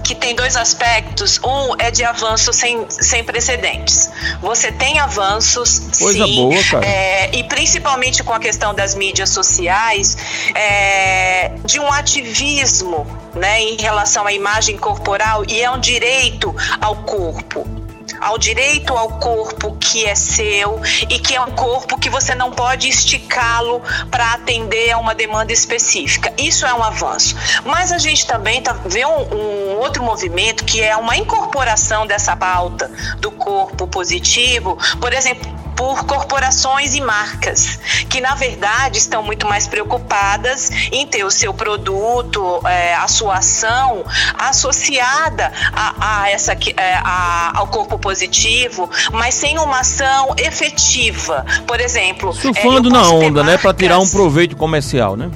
que 0.08 0.14
tem 0.14 0.34
dois 0.34 0.56
aspectos. 0.56 1.38
Um 1.44 1.74
é 1.78 1.90
de 1.90 2.02
avanço 2.02 2.50
sem, 2.50 2.86
sem 2.88 3.22
precedentes. 3.22 4.10
Você 4.40 4.72
tem 4.72 4.98
avanços, 4.98 5.80
Coisa 5.98 6.24
sim, 6.24 6.36
boa, 6.36 6.64
cara. 6.64 6.86
É, 6.86 7.36
e 7.36 7.44
principalmente 7.44 8.22
com 8.22 8.32
a 8.32 8.40
questão 8.40 8.74
das 8.74 8.94
mídias 8.94 9.28
sociais, 9.28 10.16
é, 10.54 11.52
de 11.62 11.78
um 11.78 11.92
ativismo 11.92 13.06
né, 13.34 13.60
em 13.60 13.76
relação 13.76 14.26
à 14.26 14.32
imagem 14.32 14.78
corporal 14.78 15.44
e 15.46 15.60
é 15.60 15.70
um 15.70 15.78
direito 15.78 16.56
ao 16.80 16.96
corpo 16.96 17.77
ao 18.20 18.38
direito 18.38 18.92
ao 18.96 19.18
corpo 19.18 19.76
que 19.78 20.04
é 20.04 20.14
seu 20.14 20.80
e 21.08 21.18
que 21.18 21.34
é 21.34 21.40
um 21.40 21.50
corpo 21.52 21.98
que 21.98 22.10
você 22.10 22.34
não 22.34 22.50
pode 22.50 22.88
esticá-lo 22.88 23.82
para 24.10 24.32
atender 24.32 24.92
a 24.92 24.98
uma 24.98 25.14
demanda 25.14 25.52
específica. 25.52 26.32
Isso 26.38 26.66
é 26.66 26.74
um 26.74 26.82
avanço. 26.82 27.36
Mas 27.64 27.92
a 27.92 27.98
gente 27.98 28.26
também 28.26 28.62
tá, 28.62 28.72
vê 28.84 29.04
um, 29.04 29.34
um 29.34 29.78
outro 29.78 30.02
movimento 30.02 30.64
que 30.64 30.82
é 30.82 30.96
uma 30.96 31.16
incorporação 31.16 32.06
dessa 32.06 32.36
pauta 32.36 32.90
do 33.18 33.30
corpo 33.30 33.86
positivo, 33.86 34.78
por 35.00 35.12
exemplo, 35.12 35.57
por 35.78 36.04
corporações 36.06 36.96
e 36.96 37.00
marcas, 37.00 37.78
que 38.10 38.20
na 38.20 38.34
verdade 38.34 38.98
estão 38.98 39.22
muito 39.22 39.46
mais 39.46 39.68
preocupadas 39.68 40.72
em 40.90 41.06
ter 41.06 41.22
o 41.22 41.30
seu 41.30 41.54
produto, 41.54 42.60
é, 42.66 42.96
a 42.96 43.06
sua 43.06 43.36
ação 43.36 44.04
associada 44.36 45.52
a, 45.72 46.22
a 46.22 46.30
essa, 46.30 46.54
é, 46.76 46.94
a, 46.94 47.52
ao 47.54 47.68
corpo 47.68 47.96
positivo, 47.96 48.90
mas 49.12 49.36
sem 49.36 49.56
uma 49.56 49.78
ação 49.78 50.34
efetiva. 50.36 51.46
Por 51.64 51.78
exemplo, 51.78 52.32
surfando 52.32 52.88
é, 52.88 52.92
na 52.92 53.08
onda, 53.08 53.44
né, 53.44 53.56
para 53.56 53.72
tirar 53.72 54.00
um 54.00 54.08
proveito 54.08 54.56
comercial, 54.56 55.16
né? 55.16 55.30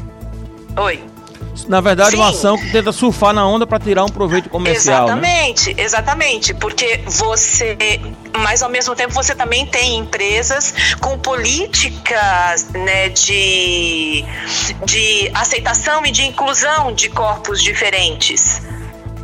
Oi 0.76 1.11
na 1.68 1.80
verdade, 1.80 2.12
Sim. 2.12 2.16
uma 2.16 2.30
ação 2.30 2.56
que 2.56 2.70
tenta 2.70 2.92
surfar 2.92 3.32
na 3.32 3.46
onda 3.46 3.66
para 3.66 3.78
tirar 3.78 4.04
um 4.04 4.08
proveito 4.08 4.48
comercial. 4.48 5.06
Né? 5.06 5.12
Exatamente, 5.12 5.74
né? 5.74 5.82
exatamente. 5.82 6.54
Porque 6.54 7.00
você, 7.06 7.76
mas 8.38 8.62
ao 8.62 8.70
mesmo 8.70 8.94
tempo, 8.94 9.12
você 9.12 9.34
também 9.34 9.66
tem 9.66 9.98
empresas 9.98 10.74
com 11.00 11.18
políticas 11.18 12.68
né, 12.70 13.08
de, 13.08 14.24
de 14.84 15.30
aceitação 15.34 16.04
e 16.06 16.10
de 16.10 16.22
inclusão 16.22 16.92
de 16.92 17.08
corpos 17.08 17.62
diferentes 17.62 18.60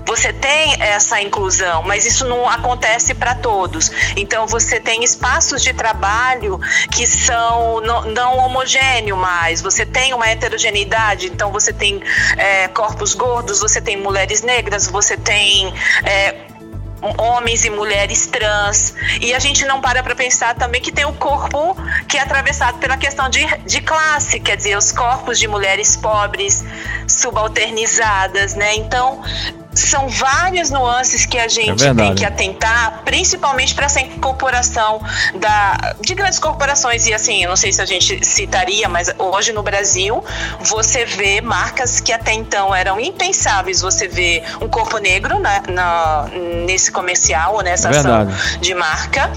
você 0.08 0.32
tem 0.32 0.74
essa 0.80 1.20
inclusão, 1.20 1.82
mas 1.82 2.06
isso 2.06 2.26
não 2.26 2.48
acontece 2.48 3.14
para 3.14 3.34
todos. 3.34 3.90
Então 4.16 4.46
você 4.46 4.80
tem 4.80 5.04
espaços 5.04 5.62
de 5.62 5.74
trabalho 5.74 6.58
que 6.90 7.06
são 7.06 7.82
não, 7.82 8.06
não 8.06 8.38
homogêneos 8.38 9.18
mais. 9.18 9.60
Você 9.60 9.84
tem 9.84 10.14
uma 10.14 10.26
heterogeneidade, 10.26 11.26
então 11.26 11.52
você 11.52 11.74
tem 11.74 12.02
é, 12.38 12.68
corpos 12.68 13.12
gordos, 13.12 13.60
você 13.60 13.82
tem 13.82 13.98
mulheres 13.98 14.40
negras, 14.40 14.86
você 14.86 15.14
tem 15.14 15.74
é, 16.02 16.34
homens 17.18 17.66
e 17.66 17.70
mulheres 17.70 18.26
trans. 18.26 18.94
E 19.20 19.34
a 19.34 19.38
gente 19.38 19.66
não 19.66 19.78
para 19.78 20.02
para 20.02 20.14
pensar 20.14 20.54
também 20.54 20.80
que 20.80 20.90
tem 20.90 21.04
o 21.04 21.12
corpo 21.12 21.76
que 22.08 22.16
é 22.16 22.22
atravessado 22.22 22.78
pela 22.78 22.96
questão 22.96 23.28
de, 23.28 23.44
de 23.66 23.80
classe, 23.82 24.40
quer 24.40 24.56
dizer, 24.56 24.76
os 24.76 24.90
corpos 24.90 25.38
de 25.38 25.46
mulheres 25.46 25.96
pobres, 25.96 26.64
subalternizadas, 27.06 28.54
né? 28.54 28.74
Então, 28.74 29.22
são 29.86 30.08
várias 30.08 30.70
nuances 30.70 31.26
que 31.26 31.38
a 31.38 31.48
gente 31.48 31.86
é 31.86 31.94
tem 31.94 32.14
que 32.14 32.24
atentar, 32.24 33.02
principalmente 33.04 33.74
para 33.74 33.86
essa 33.86 34.00
incorporação 34.00 35.00
da, 35.34 35.94
de 36.00 36.14
grandes 36.14 36.38
corporações. 36.38 37.06
E 37.06 37.14
assim, 37.14 37.42
eu 37.42 37.48
não 37.48 37.56
sei 37.56 37.72
se 37.72 37.80
a 37.80 37.86
gente 37.86 38.24
citaria, 38.24 38.88
mas 38.88 39.12
hoje 39.18 39.52
no 39.52 39.62
Brasil 39.62 40.22
você 40.60 41.04
vê 41.04 41.40
marcas 41.40 42.00
que 42.00 42.12
até 42.12 42.32
então 42.32 42.74
eram 42.74 43.00
impensáveis. 43.00 43.80
Você 43.80 44.08
vê 44.08 44.42
um 44.60 44.68
corpo 44.68 44.98
negro 44.98 45.38
na, 45.38 45.62
na 45.68 46.28
nesse 46.66 46.90
comercial 46.90 47.54
ou 47.54 47.62
nessa 47.62 47.88
é 47.88 47.98
ação 47.98 48.28
de 48.60 48.74
marca, 48.74 49.32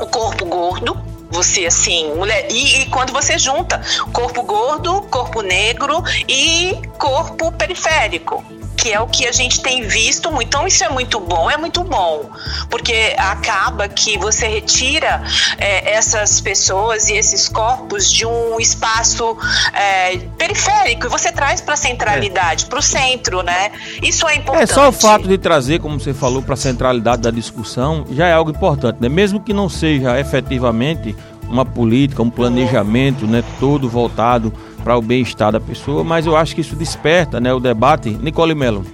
o 0.00 0.06
corpo 0.06 0.44
gordo, 0.44 0.96
você 1.30 1.66
assim, 1.66 2.14
mulher. 2.14 2.46
E, 2.50 2.82
e, 2.82 2.86
quando 2.86 3.12
você 3.12 3.38
junta 3.38 3.80
corpo 4.12 4.42
gordo, 4.42 5.02
corpo 5.02 5.40
negro 5.40 6.02
e 6.28 6.76
corpo 6.98 7.50
periférico 7.52 8.44
que 8.76 8.92
é 8.92 9.00
o 9.00 9.06
que 9.06 9.26
a 9.26 9.32
gente 9.32 9.60
tem 9.60 9.82
visto 9.82 10.30
muito. 10.30 10.48
Então, 10.48 10.66
isso 10.66 10.84
é 10.84 10.88
muito 10.88 11.20
bom, 11.20 11.50
é 11.50 11.56
muito 11.56 11.82
bom, 11.82 12.30
porque 12.68 13.14
acaba 13.16 13.88
que 13.88 14.18
você 14.18 14.46
retira 14.46 15.22
é, 15.58 15.94
essas 15.94 16.40
pessoas 16.40 17.08
e 17.08 17.14
esses 17.14 17.48
corpos 17.48 18.10
de 18.10 18.26
um 18.26 18.58
espaço 18.60 19.36
é, 19.72 20.18
periférico 20.38 21.06
e 21.06 21.08
você 21.08 21.32
traz 21.32 21.60
para 21.60 21.74
a 21.74 21.76
centralidade, 21.76 22.64
é. 22.64 22.68
para 22.68 22.78
o 22.78 22.82
centro, 22.82 23.42
né? 23.42 23.70
Isso 24.02 24.26
é 24.28 24.36
importante. 24.36 24.70
É 24.70 24.74
só 24.74 24.88
o 24.88 24.92
fato 24.92 25.26
de 25.28 25.38
trazer, 25.38 25.80
como 25.80 25.98
você 25.98 26.12
falou, 26.12 26.42
para 26.42 26.54
a 26.54 26.56
centralidade 26.56 27.22
da 27.22 27.30
discussão 27.30 28.04
já 28.10 28.26
é 28.26 28.32
algo 28.32 28.50
importante, 28.50 28.98
né? 29.00 29.08
Mesmo 29.08 29.40
que 29.40 29.52
não 29.52 29.68
seja 29.68 30.18
efetivamente 30.18 31.16
uma 31.48 31.64
política, 31.64 32.22
um 32.22 32.30
planejamento, 32.30 33.26
né, 33.26 33.44
todo 33.60 33.88
voltado 33.88 34.52
para 34.84 34.96
o 34.96 35.02
bem-estar 35.02 35.50
da 35.50 35.58
pessoa, 35.58 36.04
mas 36.04 36.26
eu 36.26 36.36
acho 36.36 36.54
que 36.54 36.60
isso 36.60 36.76
desperta 36.76 37.40
né, 37.40 37.52
o 37.52 37.58
debate. 37.58 38.10
Nicole 38.10 38.54
Mello. 38.54 38.84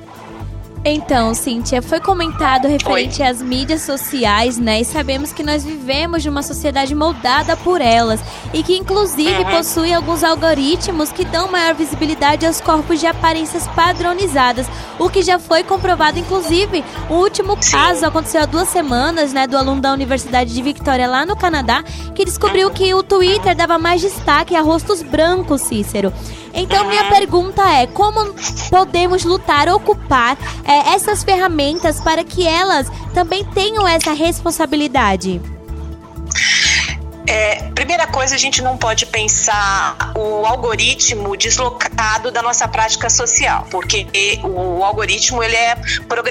Então, 0.83 1.35
Cíntia, 1.35 1.83
foi 1.83 2.01
comentado 2.01 2.67
referente 2.67 3.21
Oi. 3.21 3.29
às 3.29 3.43
mídias 3.43 3.83
sociais, 3.83 4.57
né? 4.57 4.81
E 4.81 4.85
sabemos 4.85 5.31
que 5.31 5.43
nós 5.43 5.63
vivemos 5.63 6.23
de 6.23 6.29
uma 6.31 6.43
sociedade 6.43 6.95
moldada 6.95 7.55
por 7.55 7.83
elas 7.83 8.19
e 8.55 8.63
que, 8.63 8.79
inclusive, 8.79 9.43
uhum. 9.43 9.51
possui 9.51 9.93
alguns 9.93 10.25
algoritmos 10.25 11.13
que 11.13 11.23
dão 11.23 11.51
maior 11.51 11.75
visibilidade 11.75 12.47
aos 12.47 12.63
corpos 12.63 12.99
de 12.99 13.07
aparências 13.07 13.69
padronizadas, 13.69 14.67
o 14.99 15.11
que 15.11 15.21
já 15.21 15.39
foi 15.39 15.63
comprovado, 15.63 16.19
inclusive, 16.19 16.83
o 17.11 17.15
último 17.15 17.59
caso 17.71 18.07
aconteceu 18.07 18.41
há 18.41 18.47
duas 18.47 18.69
semanas, 18.69 19.35
né? 19.35 19.47
Do 19.47 19.59
aluno 19.59 19.83
da 19.83 19.93
Universidade 19.93 20.55
de 20.55 20.63
Victoria, 20.63 21.07
lá 21.07 21.27
no 21.27 21.37
Canadá, 21.37 21.85
que 22.15 22.25
descobriu 22.25 22.71
que 22.71 22.95
o 22.95 23.03
Twitter 23.03 23.55
dava 23.55 23.79
mais 23.79 24.01
destaque 24.01 24.57
a 24.57 24.63
rostos 24.63 25.03
brancos, 25.03 25.61
Cícero. 25.61 26.11
Então, 26.53 26.85
minha 26.87 27.09
pergunta 27.09 27.63
é: 27.71 27.87
como 27.87 28.35
podemos 28.71 29.25
lutar, 29.25 29.69
ocupar 29.69 30.37
é, 30.65 30.95
essas 30.95 31.23
ferramentas 31.23 32.01
para 32.01 32.25
que 32.25 32.47
elas 32.47 32.91
também 33.15 33.45
tenham 33.45 33.87
essa 33.87 34.13
responsabilidade? 34.13 35.41
É, 37.31 37.71
primeira 37.77 38.09
coisa, 38.09 38.35
a 38.35 38.39
gente 38.39 38.61
não 38.61 38.77
pode 38.77 39.07
pensar 39.07 40.13
o 40.17 40.45
algoritmo 40.45 41.37
deslocado 41.37 42.33
da 42.33 42.43
nossa 42.43 42.67
prática 42.67 43.09
social, 43.09 43.69
porque 43.71 44.09
o 44.43 44.83
algoritmo 44.83 45.41
ele 45.41 45.55
é 45.55 45.77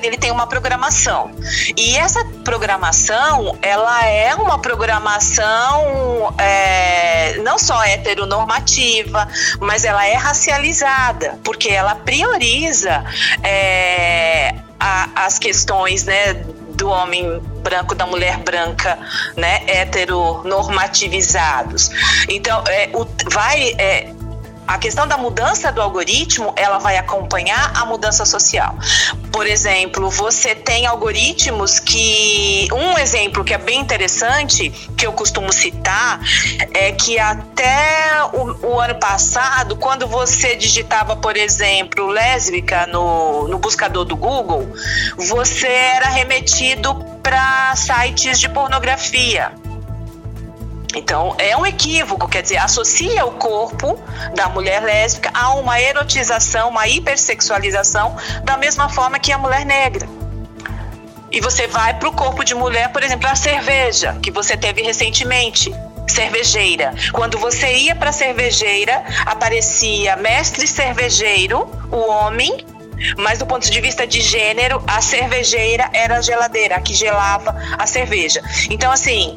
ele 0.03 0.17
tem 0.17 0.29
uma 0.29 0.45
programação. 0.45 1.31
E 1.77 1.95
essa 1.95 2.21
programação 2.43 3.57
ela 3.61 4.05
é 4.05 4.35
uma 4.35 4.59
programação 4.59 6.33
é, 6.37 7.37
não 7.43 7.57
só 7.57 7.81
heteronormativa, 7.85 9.25
mas 9.61 9.85
ela 9.85 10.05
é 10.05 10.15
racializada, 10.15 11.39
porque 11.45 11.69
ela 11.69 11.95
prioriza 11.95 13.05
é, 13.41 14.53
a, 14.77 15.25
as 15.25 15.39
questões 15.39 16.03
né, 16.03 16.33
do 16.75 16.89
homem 16.89 17.41
branco, 17.59 17.95
da 17.95 18.05
mulher 18.05 18.37
branca, 18.39 18.99
né, 19.35 19.61
heteronormativizados. 19.67 21.89
Então, 22.27 22.63
é, 22.67 22.89
o, 22.93 23.07
vai. 23.29 23.73
É, 23.77 24.13
a 24.69 24.77
questão 24.77 25.07
da 25.07 25.17
mudança 25.17 25.71
do 25.71 25.81
algoritmo, 25.81 26.53
ela 26.55 26.77
vai 26.77 26.95
acompanhar 26.95 27.71
a 27.75 27.85
mudança 27.87 28.23
social. 28.23 28.75
Por 29.31 29.47
exemplo, 29.47 30.11
você 30.11 30.53
tem 30.53 30.85
algoritmos 30.85 31.79
que. 31.79 32.67
Um 32.71 32.95
exemplo 32.99 33.43
que 33.43 33.51
é 33.51 33.57
bem 33.57 33.79
interessante, 33.79 34.69
que 34.95 35.07
eu 35.07 35.11
costumo 35.11 35.51
citar, 35.51 36.19
é 36.71 36.91
que 36.91 37.17
até 37.17 38.23
o, 38.31 38.67
o 38.67 38.79
ano 38.79 38.99
passado, 38.99 39.75
quando 39.75 40.07
você 40.07 40.55
digitava, 40.55 41.15
por 41.15 41.35
exemplo, 41.35 42.05
lésbica 42.05 42.85
no, 42.85 43.47
no 43.47 43.57
buscador 43.57 44.05
do 44.05 44.15
Google, 44.15 44.71
você 45.17 45.67
era 45.67 46.09
remetido 46.09 46.93
para 47.23 47.75
sites 47.75 48.39
de 48.39 48.47
pornografia. 48.47 49.51
Então, 50.95 51.35
é 51.37 51.55
um 51.55 51.65
equívoco, 51.65 52.27
quer 52.27 52.41
dizer, 52.41 52.57
associa 52.57 53.25
o 53.25 53.33
corpo 53.33 53.99
da 54.35 54.49
mulher 54.49 54.81
lésbica 54.81 55.29
a 55.33 55.53
uma 55.53 55.79
erotização, 55.79 56.69
uma 56.69 56.87
hipersexualização, 56.87 58.15
da 58.43 58.57
mesma 58.57 58.89
forma 58.89 59.19
que 59.19 59.31
a 59.31 59.37
mulher 59.37 59.65
negra. 59.65 60.07
E 61.31 61.39
você 61.39 61.67
vai 61.67 61.93
para 61.93 62.09
o 62.09 62.11
corpo 62.11 62.43
de 62.43 62.55
mulher, 62.55 62.91
por 62.91 63.03
exemplo, 63.03 63.29
a 63.29 63.35
cerveja, 63.35 64.17
que 64.21 64.31
você 64.31 64.57
teve 64.57 64.81
recentemente 64.81 65.71
cervejeira. 66.07 66.93
Quando 67.11 67.37
você 67.37 67.71
ia 67.71 67.95
para 67.95 68.11
cervejeira, 68.11 69.03
aparecia 69.27 70.15
mestre 70.15 70.65
cervejeiro, 70.65 71.69
o 71.91 72.09
homem, 72.09 72.65
mas 73.15 73.37
do 73.39 73.45
ponto 73.45 73.69
de 73.69 73.79
vista 73.79 74.07
de 74.07 74.21
gênero, 74.21 74.83
a 74.87 75.01
cervejeira 75.01 75.89
era 75.93 76.17
a 76.17 76.21
geladeira, 76.21 76.75
a 76.75 76.81
que 76.81 76.95
gelava 76.95 77.55
a 77.77 77.85
cerveja. 77.85 78.41
Então, 78.69 78.91
assim, 78.91 79.35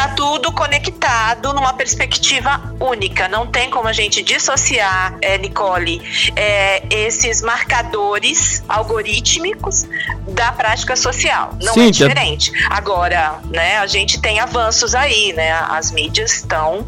tá 0.00 0.08
tudo 0.08 0.50
conectado 0.50 1.52
numa 1.52 1.74
perspectiva 1.74 2.74
única. 2.80 3.28
Não 3.28 3.46
tem 3.46 3.68
como 3.68 3.86
a 3.86 3.92
gente 3.92 4.22
dissociar, 4.22 5.14
é, 5.20 5.36
Nicole, 5.36 6.00
é, 6.34 6.82
esses 6.90 7.42
marcadores 7.42 8.62
algorítmicos 8.66 9.86
da 10.28 10.52
prática 10.52 10.96
social. 10.96 11.54
Não 11.60 11.74
é 11.74 11.90
diferente. 11.90 12.50
Agora, 12.70 13.40
né, 13.50 13.76
a 13.76 13.86
gente 13.86 14.20
tem 14.22 14.40
avanços 14.40 14.94
aí, 14.94 15.34
né? 15.34 15.52
As 15.52 15.90
mídias 15.90 16.32
estão 16.36 16.86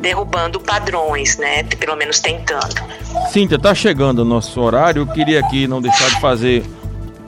derrubando 0.00 0.60
padrões, 0.60 1.38
né? 1.38 1.62
Pelo 1.62 1.96
menos 1.96 2.20
tentando. 2.20 2.74
Cíntia, 3.30 3.58
tá 3.58 3.74
chegando 3.74 4.18
o 4.18 4.24
nosso 4.24 4.60
horário. 4.60 5.02
Eu 5.02 5.06
queria 5.06 5.40
aqui 5.40 5.66
não 5.66 5.80
deixar 5.80 6.10
de 6.10 6.20
fazer 6.20 6.64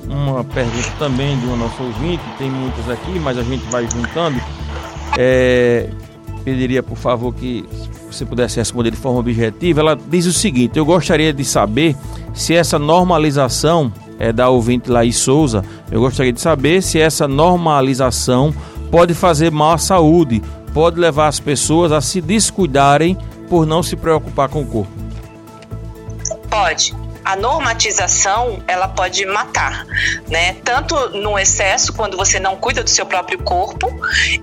uma 0.06 0.44
pergunta 0.44 0.90
também 0.98 1.38
de 1.38 1.46
uma 1.46 1.56
nossa 1.56 1.82
ouvinte. 1.82 2.22
Tem 2.36 2.50
muitas 2.50 2.90
aqui, 2.90 3.18
mas 3.18 3.38
a 3.38 3.42
gente 3.42 3.64
vai 3.70 3.88
juntando. 3.90 4.38
É, 5.16 5.88
pediria, 6.44 6.82
por 6.82 6.96
favor, 6.96 7.34
que 7.34 7.64
você 8.10 8.24
pudesse 8.24 8.56
responder 8.56 8.90
de 8.90 8.96
forma 8.96 9.20
objetiva. 9.20 9.80
Ela 9.80 9.96
diz 9.96 10.26
o 10.26 10.32
seguinte: 10.32 10.78
Eu 10.78 10.84
gostaria 10.84 11.32
de 11.32 11.44
saber 11.44 11.96
se 12.34 12.54
essa 12.54 12.78
normalização 12.78 13.92
é 14.18 14.32
da 14.32 14.48
ouvinte 14.48 14.90
Laís 14.90 15.16
Souza. 15.16 15.64
Eu 15.90 16.00
gostaria 16.00 16.32
de 16.32 16.40
saber 16.40 16.82
se 16.82 16.98
essa 16.98 17.28
normalização 17.28 18.54
pode 18.90 19.14
fazer 19.14 19.50
mal 19.50 19.72
à 19.72 19.78
saúde, 19.78 20.42
pode 20.72 20.98
levar 20.98 21.28
as 21.28 21.38
pessoas 21.38 21.92
a 21.92 22.00
se 22.00 22.20
descuidarem 22.20 23.16
por 23.48 23.66
não 23.66 23.82
se 23.82 23.96
preocupar 23.96 24.48
com 24.48 24.62
o 24.62 24.66
corpo. 24.66 24.92
Pode 26.50 26.94
a 27.28 27.36
normatização 27.36 28.62
ela 28.66 28.88
pode 28.88 29.26
matar, 29.26 29.84
né? 30.30 30.54
Tanto 30.64 31.10
no 31.10 31.38
excesso 31.38 31.92
quando 31.92 32.16
você 32.16 32.40
não 32.40 32.56
cuida 32.56 32.82
do 32.82 32.88
seu 32.88 33.04
próprio 33.04 33.38
corpo 33.40 33.86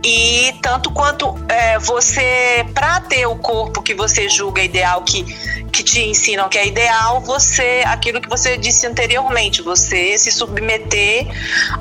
e 0.03 0.53
tanto 0.61 0.91
quanto 0.91 1.35
é, 1.49 1.79
você 1.79 2.63
para 2.75 2.99
ter 2.99 3.25
o 3.25 3.37
corpo 3.37 3.81
que 3.81 3.95
você 3.95 4.29
julga 4.29 4.61
ideal, 4.61 5.01
que 5.01 5.23
que 5.73 5.83
te 5.83 5.99
ensinam 5.99 6.47
que 6.47 6.59
é 6.59 6.67
ideal, 6.67 7.19
você 7.21 7.83
aquilo 7.87 8.21
que 8.21 8.29
você 8.29 8.55
disse 8.55 8.85
anteriormente, 8.85 9.63
você 9.63 10.15
se 10.15 10.31
submeter 10.31 11.25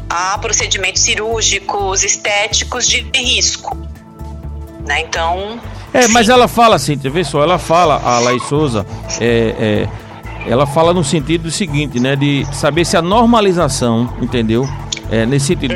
a 0.09 0.39
procedimentos 0.39 1.03
cirúrgicos, 1.03 2.03
estéticos 2.03 2.89
de 2.89 3.07
risco, 3.15 3.77
né? 4.87 5.03
Então 5.03 5.61
é, 5.93 6.09
mas 6.09 6.31
ela 6.31 6.49
fala 6.49 6.77
assim, 6.77 6.97
vê 6.97 7.23
só, 7.23 7.43
ela 7.43 7.59
fala, 7.59 8.01
a 8.03 8.19
Laís 8.19 8.43
Souza, 8.45 8.85
é, 9.21 9.55
é 9.85 10.04
ela 10.47 10.67
fala 10.67 10.93
no 10.93 11.03
sentido 11.03 11.45
do 11.45 11.51
seguinte, 11.51 11.99
né? 11.99 12.17
De 12.17 12.47
saber 12.53 12.85
se 12.85 12.97
a 12.97 13.03
normalização, 13.03 14.09
entendeu? 14.21 14.69
É, 15.11 15.27
nesse 15.27 15.47
sentido, 15.47 15.75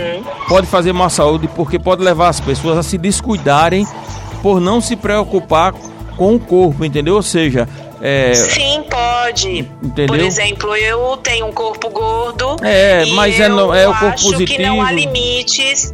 pode 0.48 0.66
fazer 0.66 0.92
má 0.92 1.08
saúde 1.08 1.48
porque 1.48 1.78
pode 1.78 2.02
levar 2.02 2.28
as 2.28 2.40
pessoas 2.40 2.78
a 2.78 2.82
se 2.82 2.96
descuidarem 2.96 3.86
por 4.42 4.60
não 4.60 4.80
se 4.80 4.96
preocupar 4.96 5.72
com 6.16 6.34
o 6.34 6.40
corpo, 6.40 6.84
entendeu? 6.84 7.14
Ou 7.14 7.22
seja, 7.22 7.68
é... 8.00 8.32
Sim, 8.34 8.84
pode. 8.88 9.68
Entendeu? 9.82 10.06
Por 10.06 10.20
exemplo, 10.20 10.76
eu 10.76 11.16
tenho 11.18 11.46
um 11.46 11.52
corpo 11.52 11.90
gordo. 11.90 12.56
É, 12.62 13.04
mas 13.06 13.38
é, 13.38 13.46
é 13.46 13.88
o 13.88 13.94
corpo 13.94 14.22
positivo. 14.22 14.46
que 14.46 14.62
não 14.62 14.80
há 14.80 14.92
limites 14.92 15.92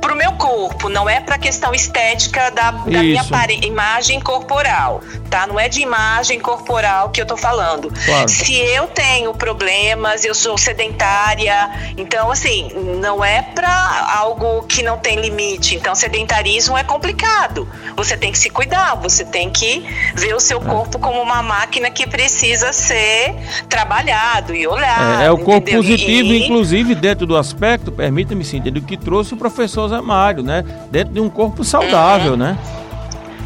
pro 0.00 0.14
meu 0.14 0.32
corpo, 0.32 0.88
não 0.88 1.08
é 1.08 1.20
pra 1.20 1.36
questão 1.36 1.74
estética 1.74 2.50
da, 2.50 2.70
da 2.70 3.02
minha 3.02 3.24
imagem 3.62 4.20
corporal, 4.20 5.00
tá? 5.26 5.46
Não 5.46 5.58
é 5.58 5.68
de 5.68 5.80
imagem 5.80 6.40
corporal 6.40 7.10
que 7.10 7.20
eu 7.20 7.26
tô 7.26 7.36
falando. 7.36 7.92
Claro. 8.04 8.28
Se 8.28 8.54
eu 8.54 8.86
tenho 8.86 9.32
problemas, 9.34 10.24
eu 10.24 10.34
sou 10.34 10.56
sedentária, 10.56 11.70
então 11.96 12.30
assim, 12.30 12.70
não 13.00 13.24
é 13.24 13.42
pra 13.42 14.16
algo 14.16 14.62
que 14.62 14.82
não 14.82 14.98
tem 14.98 15.20
limite. 15.20 15.74
Então, 15.74 15.94
sedentarismo 15.94 16.76
é 16.76 16.84
complicado. 16.84 17.68
Você 17.96 18.16
tem 18.16 18.32
que 18.32 18.38
se 18.38 18.50
cuidar, 18.50 18.94
você 18.96 19.24
tem 19.24 19.50
que 19.50 19.84
ver 20.14 20.34
o 20.34 20.40
seu 20.40 20.58
é. 20.58 20.64
corpo 20.64 20.98
como 20.98 21.20
uma 21.20 21.42
máquina 21.42 21.90
que 21.90 22.06
precisa 22.06 22.72
ser 22.72 23.34
trabalhado 23.68 24.54
e 24.54 24.66
olhado. 24.66 25.22
É, 25.22 25.26
é 25.26 25.30
o 25.30 25.38
corpo 25.38 25.68
entendeu? 25.68 25.82
positivo, 25.82 26.32
e... 26.32 26.44
inclusive 26.44 26.94
dentro 26.94 27.26
do 27.26 27.36
aspecto, 27.36 27.90
permita-me 27.90 28.44
sim, 28.44 28.60
do 28.60 28.80
que 28.80 28.96
trouxe 28.96 29.34
o 29.34 29.36
professor 29.36 29.86
Mário, 30.02 30.42
né? 30.42 30.64
Dentro 30.90 31.14
de 31.14 31.20
um 31.20 31.28
corpo 31.28 31.64
saudável, 31.64 32.32
uhum. 32.32 32.36
né? 32.36 32.58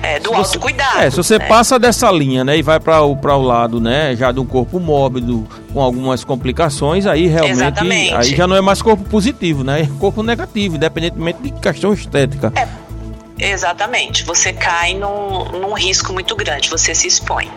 É, 0.02 0.18
do 0.18 0.32
autocuidado. 0.32 0.98
É, 0.98 1.10
se 1.10 1.16
você 1.16 1.38
né? 1.38 1.46
passa 1.46 1.78
dessa 1.78 2.10
linha, 2.10 2.44
né, 2.44 2.56
e 2.56 2.62
vai 2.62 2.80
para 2.80 3.02
o, 3.02 3.12
o 3.12 3.42
lado, 3.42 3.80
né, 3.80 4.16
já 4.16 4.32
de 4.32 4.40
um 4.40 4.46
corpo 4.46 4.80
mórbido, 4.80 5.46
com 5.72 5.80
algumas 5.80 6.24
complicações, 6.24 7.06
aí 7.06 7.26
realmente, 7.26 7.56
Exatamente. 7.56 8.14
aí 8.14 8.36
já 8.36 8.46
não 8.46 8.56
é 8.56 8.60
mais 8.60 8.80
corpo 8.80 9.04
positivo, 9.04 9.62
né, 9.62 9.82
é 9.82 9.88
corpo 9.98 10.22
negativo, 10.22 10.76
independentemente 10.76 11.42
de 11.42 11.52
questão 11.52 11.92
estética. 11.92 12.52
É, 12.56 12.66
exatamente, 13.40 14.24
você 14.24 14.52
cai 14.52 14.94
num, 14.94 15.44
num 15.60 15.72
risco 15.74 16.12
muito 16.12 16.34
grande, 16.36 16.68
você 16.68 16.94
se 16.94 17.06
expõe. 17.06 17.50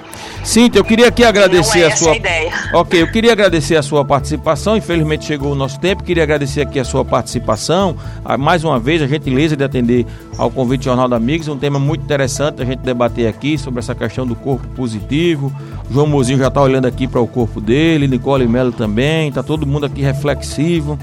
Cíntia, 0.43 0.79
eu 0.79 0.83
queria 0.83 1.07
aqui 1.07 1.23
agradecer 1.23 1.79
Não 1.79 1.85
é 1.85 1.93
a 1.93 1.95
sua. 1.95 2.15
Ideia. 2.15 2.51
Ok, 2.73 3.01
eu 3.01 3.09
queria 3.09 3.31
agradecer 3.31 3.77
a 3.77 3.81
sua 3.81 4.03
participação. 4.03 4.75
Infelizmente 4.75 5.23
chegou 5.25 5.53
o 5.53 5.55
nosso 5.55 5.79
tempo. 5.79 6.03
Queria 6.03 6.23
agradecer 6.23 6.61
aqui 6.61 6.79
a 6.79 6.83
sua 6.83 7.05
participação. 7.05 7.95
Ah, 8.25 8.37
mais 8.37 8.63
uma 8.65 8.77
vez, 8.77 9.01
a 9.01 9.07
gentileza 9.07 9.55
de 9.55 9.63
atender 9.63 10.05
ao 10.37 10.51
convite 10.51 10.81
do 10.81 10.85
Jornal 10.85 11.07
da 11.07 11.15
Amigos. 11.15 11.47
Um 11.47 11.57
tema 11.57 11.79
muito 11.79 12.03
interessante 12.03 12.61
a 12.61 12.65
gente 12.65 12.79
debater 12.79 13.25
aqui 13.25 13.57
sobre 13.57 13.79
essa 13.79 13.95
questão 13.95 14.27
do 14.27 14.35
corpo 14.35 14.67
positivo. 14.75 15.51
O 15.89 15.93
João 15.93 16.07
Mozinho 16.07 16.37
já 16.37 16.49
está 16.49 16.61
olhando 16.61 16.87
aqui 16.87 17.07
para 17.07 17.21
o 17.21 17.27
corpo 17.27 17.61
dele, 17.61 18.05
Nicole 18.05 18.45
Melo 18.45 18.73
também. 18.73 19.29
Está 19.29 19.41
todo 19.41 19.65
mundo 19.65 19.85
aqui 19.85 20.01
reflexivo. 20.01 20.99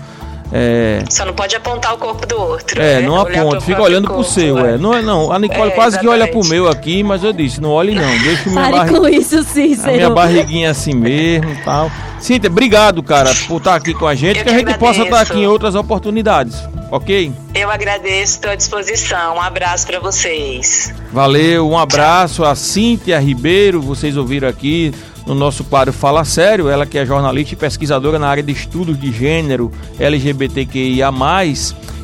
É... 0.53 1.05
Só 1.09 1.25
não 1.25 1.33
pode 1.33 1.55
apontar 1.55 1.95
o 1.95 1.99
corpo 1.99 2.27
do 2.27 2.41
outro. 2.41 2.81
É, 2.81 3.01
né? 3.01 3.07
não 3.07 3.21
aponta, 3.21 3.61
fica 3.61 3.81
olhando 3.81 4.09
corpo, 4.09 4.23
pro 4.23 4.33
seu, 4.33 4.59
é. 4.59 4.75
é. 4.75 4.79
Não 4.79 4.95
é 4.95 5.03
não. 5.03 5.33
A 5.33 5.39
Nicole 5.39 5.71
é, 5.71 5.75
quase 5.75 5.99
que 5.99 6.09
olha 6.09 6.27
pro 6.27 6.45
meu 6.47 6.69
aqui, 6.69 7.03
mas 7.03 7.23
eu 7.23 7.33
disse, 7.33 7.61
não 7.61 7.71
olhe 7.71 7.95
não. 7.95 8.19
Deixa 8.19 8.49
o 8.49 8.53
meu 8.53 8.71
barrig... 8.71 8.95
com 8.95 9.09
isso, 9.09 9.43
Cícero. 9.45 9.91
A 9.91 9.93
minha 9.93 10.11
barriguinha 10.11 10.71
assim 10.71 10.95
mesmo 10.95 11.57
tal. 11.65 11.91
Cíntia, 12.19 12.51
obrigado, 12.51 13.03
cara, 13.03 13.33
por 13.49 13.57
estar 13.57 13.77
aqui 13.77 13.95
com 13.95 14.07
a 14.07 14.15
gente, 14.15 14.39
eu 14.39 14.45
que 14.45 14.51
a 14.51 14.53
gente 14.53 14.69
agradeço. 14.69 14.79
possa 14.79 15.03
estar 15.03 15.21
aqui 15.21 15.39
em 15.39 15.47
outras 15.47 15.75
oportunidades, 15.75 16.63
ok? 16.91 17.33
Eu 17.55 17.71
agradeço, 17.71 18.35
estou 18.35 18.51
à 18.51 18.55
disposição. 18.55 19.37
Um 19.37 19.41
abraço 19.41 19.87
para 19.87 19.99
vocês. 20.01 20.93
Valeu, 21.11 21.67
um 21.67 21.79
abraço 21.79 22.45
a 22.45 22.55
Cíntia 22.55 23.19
Ribeiro, 23.19 23.81
vocês 23.81 24.19
ouviram 24.19 24.49
aqui 24.49 24.93
no 25.27 25.35
nosso 25.35 25.65
quadro 25.65 25.93
Fala 25.93 26.25
Sério, 26.25 26.69
ela 26.69 26.87
que 26.87 26.99
é 26.99 27.07
jornalista 27.07 27.55
e 27.55 27.57
pesquisadora 27.57 28.19
na 28.19 28.29
área 28.29 28.43
de 28.43 28.53
estudos 28.53 28.99
de 28.99 29.13
gênero, 29.13 29.71
LGBTQIA+, 29.99 31.11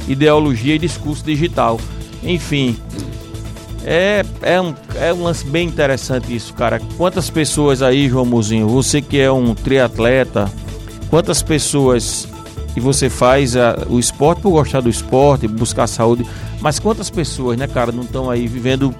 ideologia 0.09 0.75
e 0.75 0.79
discurso 0.79 1.25
digital. 1.25 1.81
Enfim, 2.23 2.77
é, 3.85 4.25
é, 4.43 4.61
um, 4.61 4.75
é 4.97 5.13
um 5.13 5.23
lance 5.23 5.47
bem 5.47 5.69
interessante 5.69 6.35
isso, 6.35 6.53
cara. 6.55 6.81
Quantas 6.97 7.31
pessoas 7.31 7.83
aí, 7.83 8.09
João 8.09 8.27
Mozinho, 8.27 8.69
você 8.69 9.01
que 9.01 9.19
é 9.19 9.31
um 9.31 9.55
triatleta, 9.55 10.51
quantas 11.09 11.43
pessoas 11.43 12.29
que 12.75 12.81
você 12.81 13.09
faz 13.09 13.57
a, 13.57 13.87
o 13.89 13.99
esporte 13.99 14.43
por 14.43 14.51
gostar 14.51 14.81
do 14.81 14.91
esporte, 14.91 15.49
buscar 15.49 15.87
saúde, 15.87 16.27
mas 16.61 16.79
quantas 16.79 17.09
pessoas, 17.09 17.57
né, 17.57 17.67
cara, 17.67 17.93
não 17.93 18.03
estão 18.03 18.29
aí 18.29 18.47
vivendo 18.47 18.95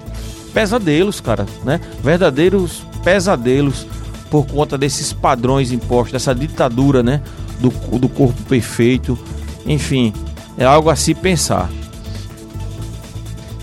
pesadelos, 0.53 1.19
cara, 1.19 1.45
né? 1.63 1.79
Verdadeiros 2.01 2.81
pesadelos 3.03 3.85
por 4.29 4.45
conta 4.45 4.77
desses 4.77 5.13
padrões 5.13 5.71
impostos, 5.71 6.11
dessa 6.13 6.33
ditadura, 6.33 7.01
né? 7.01 7.21
Do, 7.59 7.69
do 7.97 8.09
corpo 8.09 8.41
perfeito. 8.43 9.17
Enfim, 9.65 10.13
é 10.57 10.65
algo 10.65 10.89
a 10.89 10.95
se 10.95 11.13
pensar. 11.13 11.69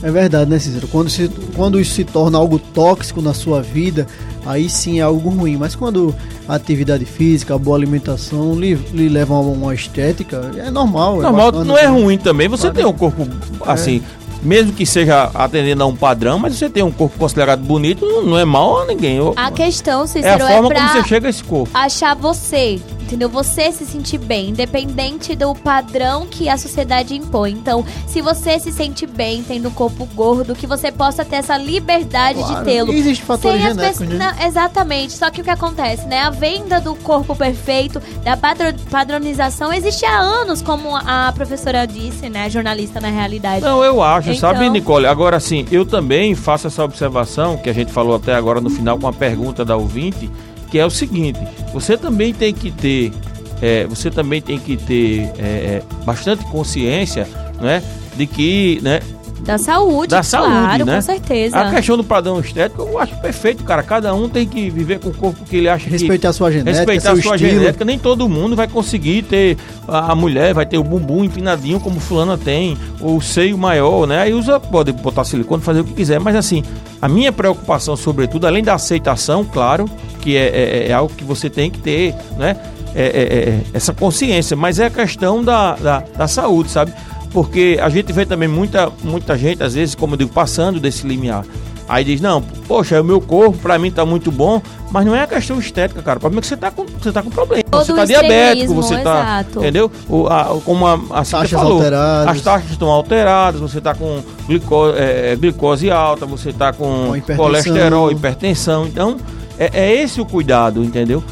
É 0.03 0.11
verdade, 0.11 0.51
né, 0.51 0.59
Cícero? 0.59 0.87
Quando, 0.89 1.09
se, 1.09 1.31
quando 1.57 1.81
isso 1.81 1.95
se 1.95 2.05
torna 2.05 2.37
algo 2.37 2.59
tóxico 2.59 3.23
na 3.23 3.33
sua 3.33 3.63
vida, 3.63 4.07
aí 4.45 4.69
sim 4.69 4.99
é 4.99 5.03
algo 5.03 5.31
ruim. 5.31 5.57
Mas 5.57 5.75
quando 5.75 6.15
a 6.47 6.57
atividade 6.57 7.07
física, 7.07 7.55
a 7.55 7.59
boa 7.59 7.75
alimentação 7.75 8.55
lhe, 8.59 8.75
lhe 8.75 9.09
levam 9.09 9.39
a 9.39 9.41
uma 9.41 9.75
estética, 9.75 10.51
é 10.59 10.71
normal. 10.71 11.21
É 11.21 11.23
normal, 11.23 11.49
é 11.49 11.65
não 11.65 11.79
é 11.79 11.87
ruim 11.87 12.19
também. 12.19 12.49
Você 12.49 12.71
tem 12.71 12.85
um 12.85 12.93
corpo 12.93 13.27
assim, 13.65 14.03
é 14.03 14.24
mesmo 14.45 14.73
que 14.73 14.85
seja 14.85 15.31
atendendo 15.35 15.83
a 15.83 15.87
um 15.87 15.97
padrão, 15.97 16.39
mas 16.39 16.55
você 16.55 16.69
tem 16.69 16.83
um 16.83 16.93
corpo 16.93 17.19
considerado 17.19 17.61
bonito, 17.61 18.05
não, 18.23 18.39
é 18.39 18.45
mal 18.45 18.83
a 18.83 18.87
ninguém. 18.87 19.19
a 19.35 19.51
questão, 19.51 20.07
Cícero, 20.07 20.27
é 20.27 20.35
a 20.35 20.39
forma 20.39 20.73
é 20.73 20.77
como 20.77 20.89
você 20.89 21.09
chega 21.09 21.27
a 21.27 21.31
esse 21.31 21.43
corpo. 21.43 21.71
Achar 21.73 22.15
você, 22.15 22.81
entendeu? 23.05 23.29
Você 23.29 23.71
se 23.73 23.85
sentir 23.87 24.19
bem, 24.19 24.51
independente 24.51 25.35
do 25.37 25.55
padrão 25.55 26.27
que 26.27 26.49
a 26.49 26.57
sociedade 26.57 27.15
impõe. 27.15 27.53
Então, 27.53 27.85
se 28.07 28.21
você 28.21 28.59
se 28.59 28.73
sente 28.73 29.07
bem 29.07 29.43
tendo 29.43 29.69
um 29.69 29.73
corpo 29.73 30.07
gordo, 30.15 30.55
que 30.55 30.67
você 30.67 30.91
possa 30.91 31.25
ter 31.25 31.37
essa 31.37 31.57
liberdade 31.57 32.39
Claro. 32.39 32.59
de 32.59 32.65
tê-lo. 32.65 32.93
Existe 32.93 33.25
fatores 33.25 33.61
genéticos, 33.61 33.99
pessoas- 33.99 34.19
né? 34.19 34.35
Não, 34.39 34.47
exatamente. 34.47 35.13
Só 35.13 35.31
que 35.31 35.41
o 35.41 35.45
que 35.45 35.51
acontece, 35.51 36.07
né? 36.07 36.21
A 36.21 36.31
venda 36.31 36.81
do 36.81 36.95
corpo 36.97 37.35
perfeito, 37.37 38.01
da 38.25 38.37
padro- 38.37 38.75
padronização, 38.91 39.73
existe 39.73 40.05
há 40.05 40.19
anos, 40.19 40.63
como 40.63 40.95
a 40.97 41.33
professora 41.35 41.87
disse, 41.87 42.29
né? 42.29 42.49
Jornalista 42.51 43.01
na 43.01 43.09
realidade. 43.09 43.61
Não, 43.65 43.85
eu 43.85 44.03
acho, 44.03 44.31
Então- 44.31 44.41
sabe, 44.53 44.69
Nicole? 44.71 45.07
Agora 45.07 45.39
sim, 45.39 45.67
eu 45.71 45.85
também 45.85 46.35
faço 46.35 46.67
essa 46.67 46.83
observação 46.83 47.57
que 47.59 47.69
a 47.69 47.73
gente 47.73 47.93
falou 47.93 48.17
até 48.17 48.35
agora 48.35 48.61
no 48.61 48.71
final 48.71 48.99
com 48.99 49.07
a 49.07 49.13
pergunta 49.13 49.65
da 49.65 49.77
ouvinte, 49.77 50.31
que 50.71 50.79
é 50.79 50.85
o 50.85 50.91
seguinte: 50.91 51.39
você 51.73 51.97
também 51.97 52.33
tem 52.33 52.53
que 52.53 52.71
ter, 52.71 53.13
é, 53.61 53.87
você 53.87 54.11
também 54.11 54.41
tem 54.41 54.59
que 54.59 54.77
ter 54.77 55.31
é, 55.39 55.43
é, 55.43 55.83
bastante 56.05 56.45
consciência, 56.45 57.29
né, 57.61 57.83
de 58.17 58.27
que, 58.27 58.81
né, 58.83 59.01
Da 59.45 59.59
saúde, 59.59 60.09
da 60.09 60.23
claro, 60.23 60.67
saúde, 60.67 60.85
né? 60.85 60.95
com 60.97 61.01
certeza. 61.03 61.57
A 61.59 61.71
questão 61.71 61.97
do 61.97 62.05
padrão 62.05 62.41
estético, 62.41 62.83
eu 62.83 62.99
acho 62.99 63.15
perfeito, 63.21 63.63
cara. 63.65 63.83
Cada 63.83 64.15
um 64.15 64.29
tem 64.29 64.47
que 64.47 64.71
viver 64.71 64.99
com 65.01 65.11
o 65.11 65.15
corpo 65.15 65.45
que 65.45 65.57
ele 65.57 65.69
acha 65.69 65.85
que 65.85 65.91
Respeitar 65.91 66.31
a 66.31 66.33
sua 66.33 66.51
genética, 66.51 66.77
respeitar 66.79 67.13
a 67.13 67.23
sua 67.23 67.37
estilo. 67.37 67.61
genética. 67.61 67.85
Nem 67.85 67.99
todo 67.99 68.29
mundo 68.29 68.57
vai 68.57 68.67
conseguir 68.69 69.23
ter. 69.23 69.57
A 69.87 70.13
a 70.13 70.15
mulher 70.15 70.55
vai 70.55 70.65
ter 70.65 70.79
o 70.79 70.85
bumbum 70.85 71.25
empinadinho 71.25 71.79
como 71.81 71.99
fulana 72.01 72.39
tem, 72.39 72.77
ou 73.01 73.17
o 73.17 73.21
seio 73.23 73.59
maior, 73.59 74.07
né? 74.07 74.21
Aí 74.21 74.33
usa, 74.33 74.59
pode 74.61 74.93
botar 74.93 75.25
silicone, 75.25 75.63
fazer 75.63 75.81
o 75.81 75.85
que 75.85 75.93
quiser. 75.93 76.19
Mas 76.21 76.37
assim, 76.37 76.63
a 77.03 77.09
minha 77.09 77.33
preocupação, 77.33 77.97
sobretudo, 77.97 78.47
além 78.47 78.63
da 78.63 78.75
aceitação, 78.75 79.45
claro, 79.45 79.85
que 80.21 80.37
é, 80.37 80.47
é- 80.47 80.89
é 80.89 80.93
algo 80.93 81.13
que 81.15 81.25
você 81.25 81.51
tem 81.51 81.71
que 81.71 81.79
ter, 81.81 82.15
né? 82.39 82.57
É, 82.97 83.03
é- 83.03 83.49
é 83.51 83.61
essa 83.75 83.93
consciência, 83.93 84.57
mas 84.57 84.79
é 84.79 84.87
a 84.87 84.91
questão 84.91 85.43
da, 85.43 85.75
da, 85.75 86.05
da 86.17 86.29
saúde, 86.29 86.71
sabe? 86.71 86.93
Porque 87.35 87.81
a 87.83 87.89
gente 87.89 88.13
vê 88.13 88.25
também 88.25 88.49
muita, 88.49 88.91
muita 89.03 89.37
gente, 89.37 89.61
às 89.61 89.75
vezes, 89.75 89.97
como 89.97 90.15
eu 90.15 90.19
digo, 90.19 90.31
passando 90.33 90.79
desse 90.79 91.05
limiar. 91.05 91.45
Aí 91.89 92.05
diz, 92.05 92.21
não, 92.21 92.41
poxa, 92.67 93.01
o 93.01 93.05
meu 93.05 93.21
corpo 93.21 93.59
pra 93.59 93.77
mim 93.79 93.91
tá 93.91 94.07
muito 94.07 94.31
bom, 94.31 94.63
mas 94.91 95.05
não 95.05 95.15
é 95.15 95.23
a 95.23 95.27
questão 95.27 95.59
estética, 95.59 96.01
cara. 96.01 96.17
O 96.17 96.21
problema 96.21 96.39
é 96.39 96.43
que 96.43 96.47
você 96.47 96.57
tá 96.57 96.71
com, 96.71 96.87
você 96.87 97.13
tá 97.13 97.23
com 97.23 97.29
problema. 97.31 97.63
Todo 97.65 97.85
você 97.85 97.93
tá 97.93 98.05
diabético, 98.05 98.73
você 98.73 98.95
tá. 98.99 99.01
exato. 99.43 99.59
Entendeu? 99.59 99.91
O, 100.09 100.29
a, 100.29 100.59
como 100.65 100.87
a, 100.87 100.95
a 101.11 101.25
Cíntia 101.25 101.41
Taxas 101.41 101.51
falou, 101.51 101.77
alteradas. 101.79 102.29
As 102.37 102.41
taxas 102.41 102.71
estão 102.71 102.89
alteradas, 102.89 103.61
você 103.61 103.81
tá 103.81 103.95
com 103.95 104.23
glico, 104.47 104.75
é, 104.97 105.37
glicose 105.37 105.91
alta, 105.91 106.25
você 106.25 106.53
tá 106.53 106.73
com, 106.73 107.09
Com 107.09 107.17
hipertensão. 107.17 107.45
colesterol, 107.45 108.13
hipertensão. 108.13 108.87
Então, 108.87 109.17
é, 109.59 109.71
é 109.75 110.03
esse 110.03 110.21
o 110.21 110.25
cuidado, 110.25 110.83
entendeu? 110.85 111.23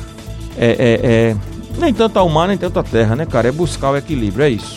É, 0.59 0.67
é, 0.67 1.11
é- 1.31 1.37
nem 1.79 1.95
tanto 1.95 2.19
ao 2.19 2.29
mar, 2.29 2.49
nem 2.49 2.59
tanto 2.59 2.79
à 2.79 2.83
terra, 2.83 3.17
né, 3.17 3.25
cara? 3.25 3.49
É 3.49 3.53
buscar 3.53 3.91
o 3.93 3.97
equilíbrio, 3.97 4.45
é 4.45 4.51
isso. 4.51 4.77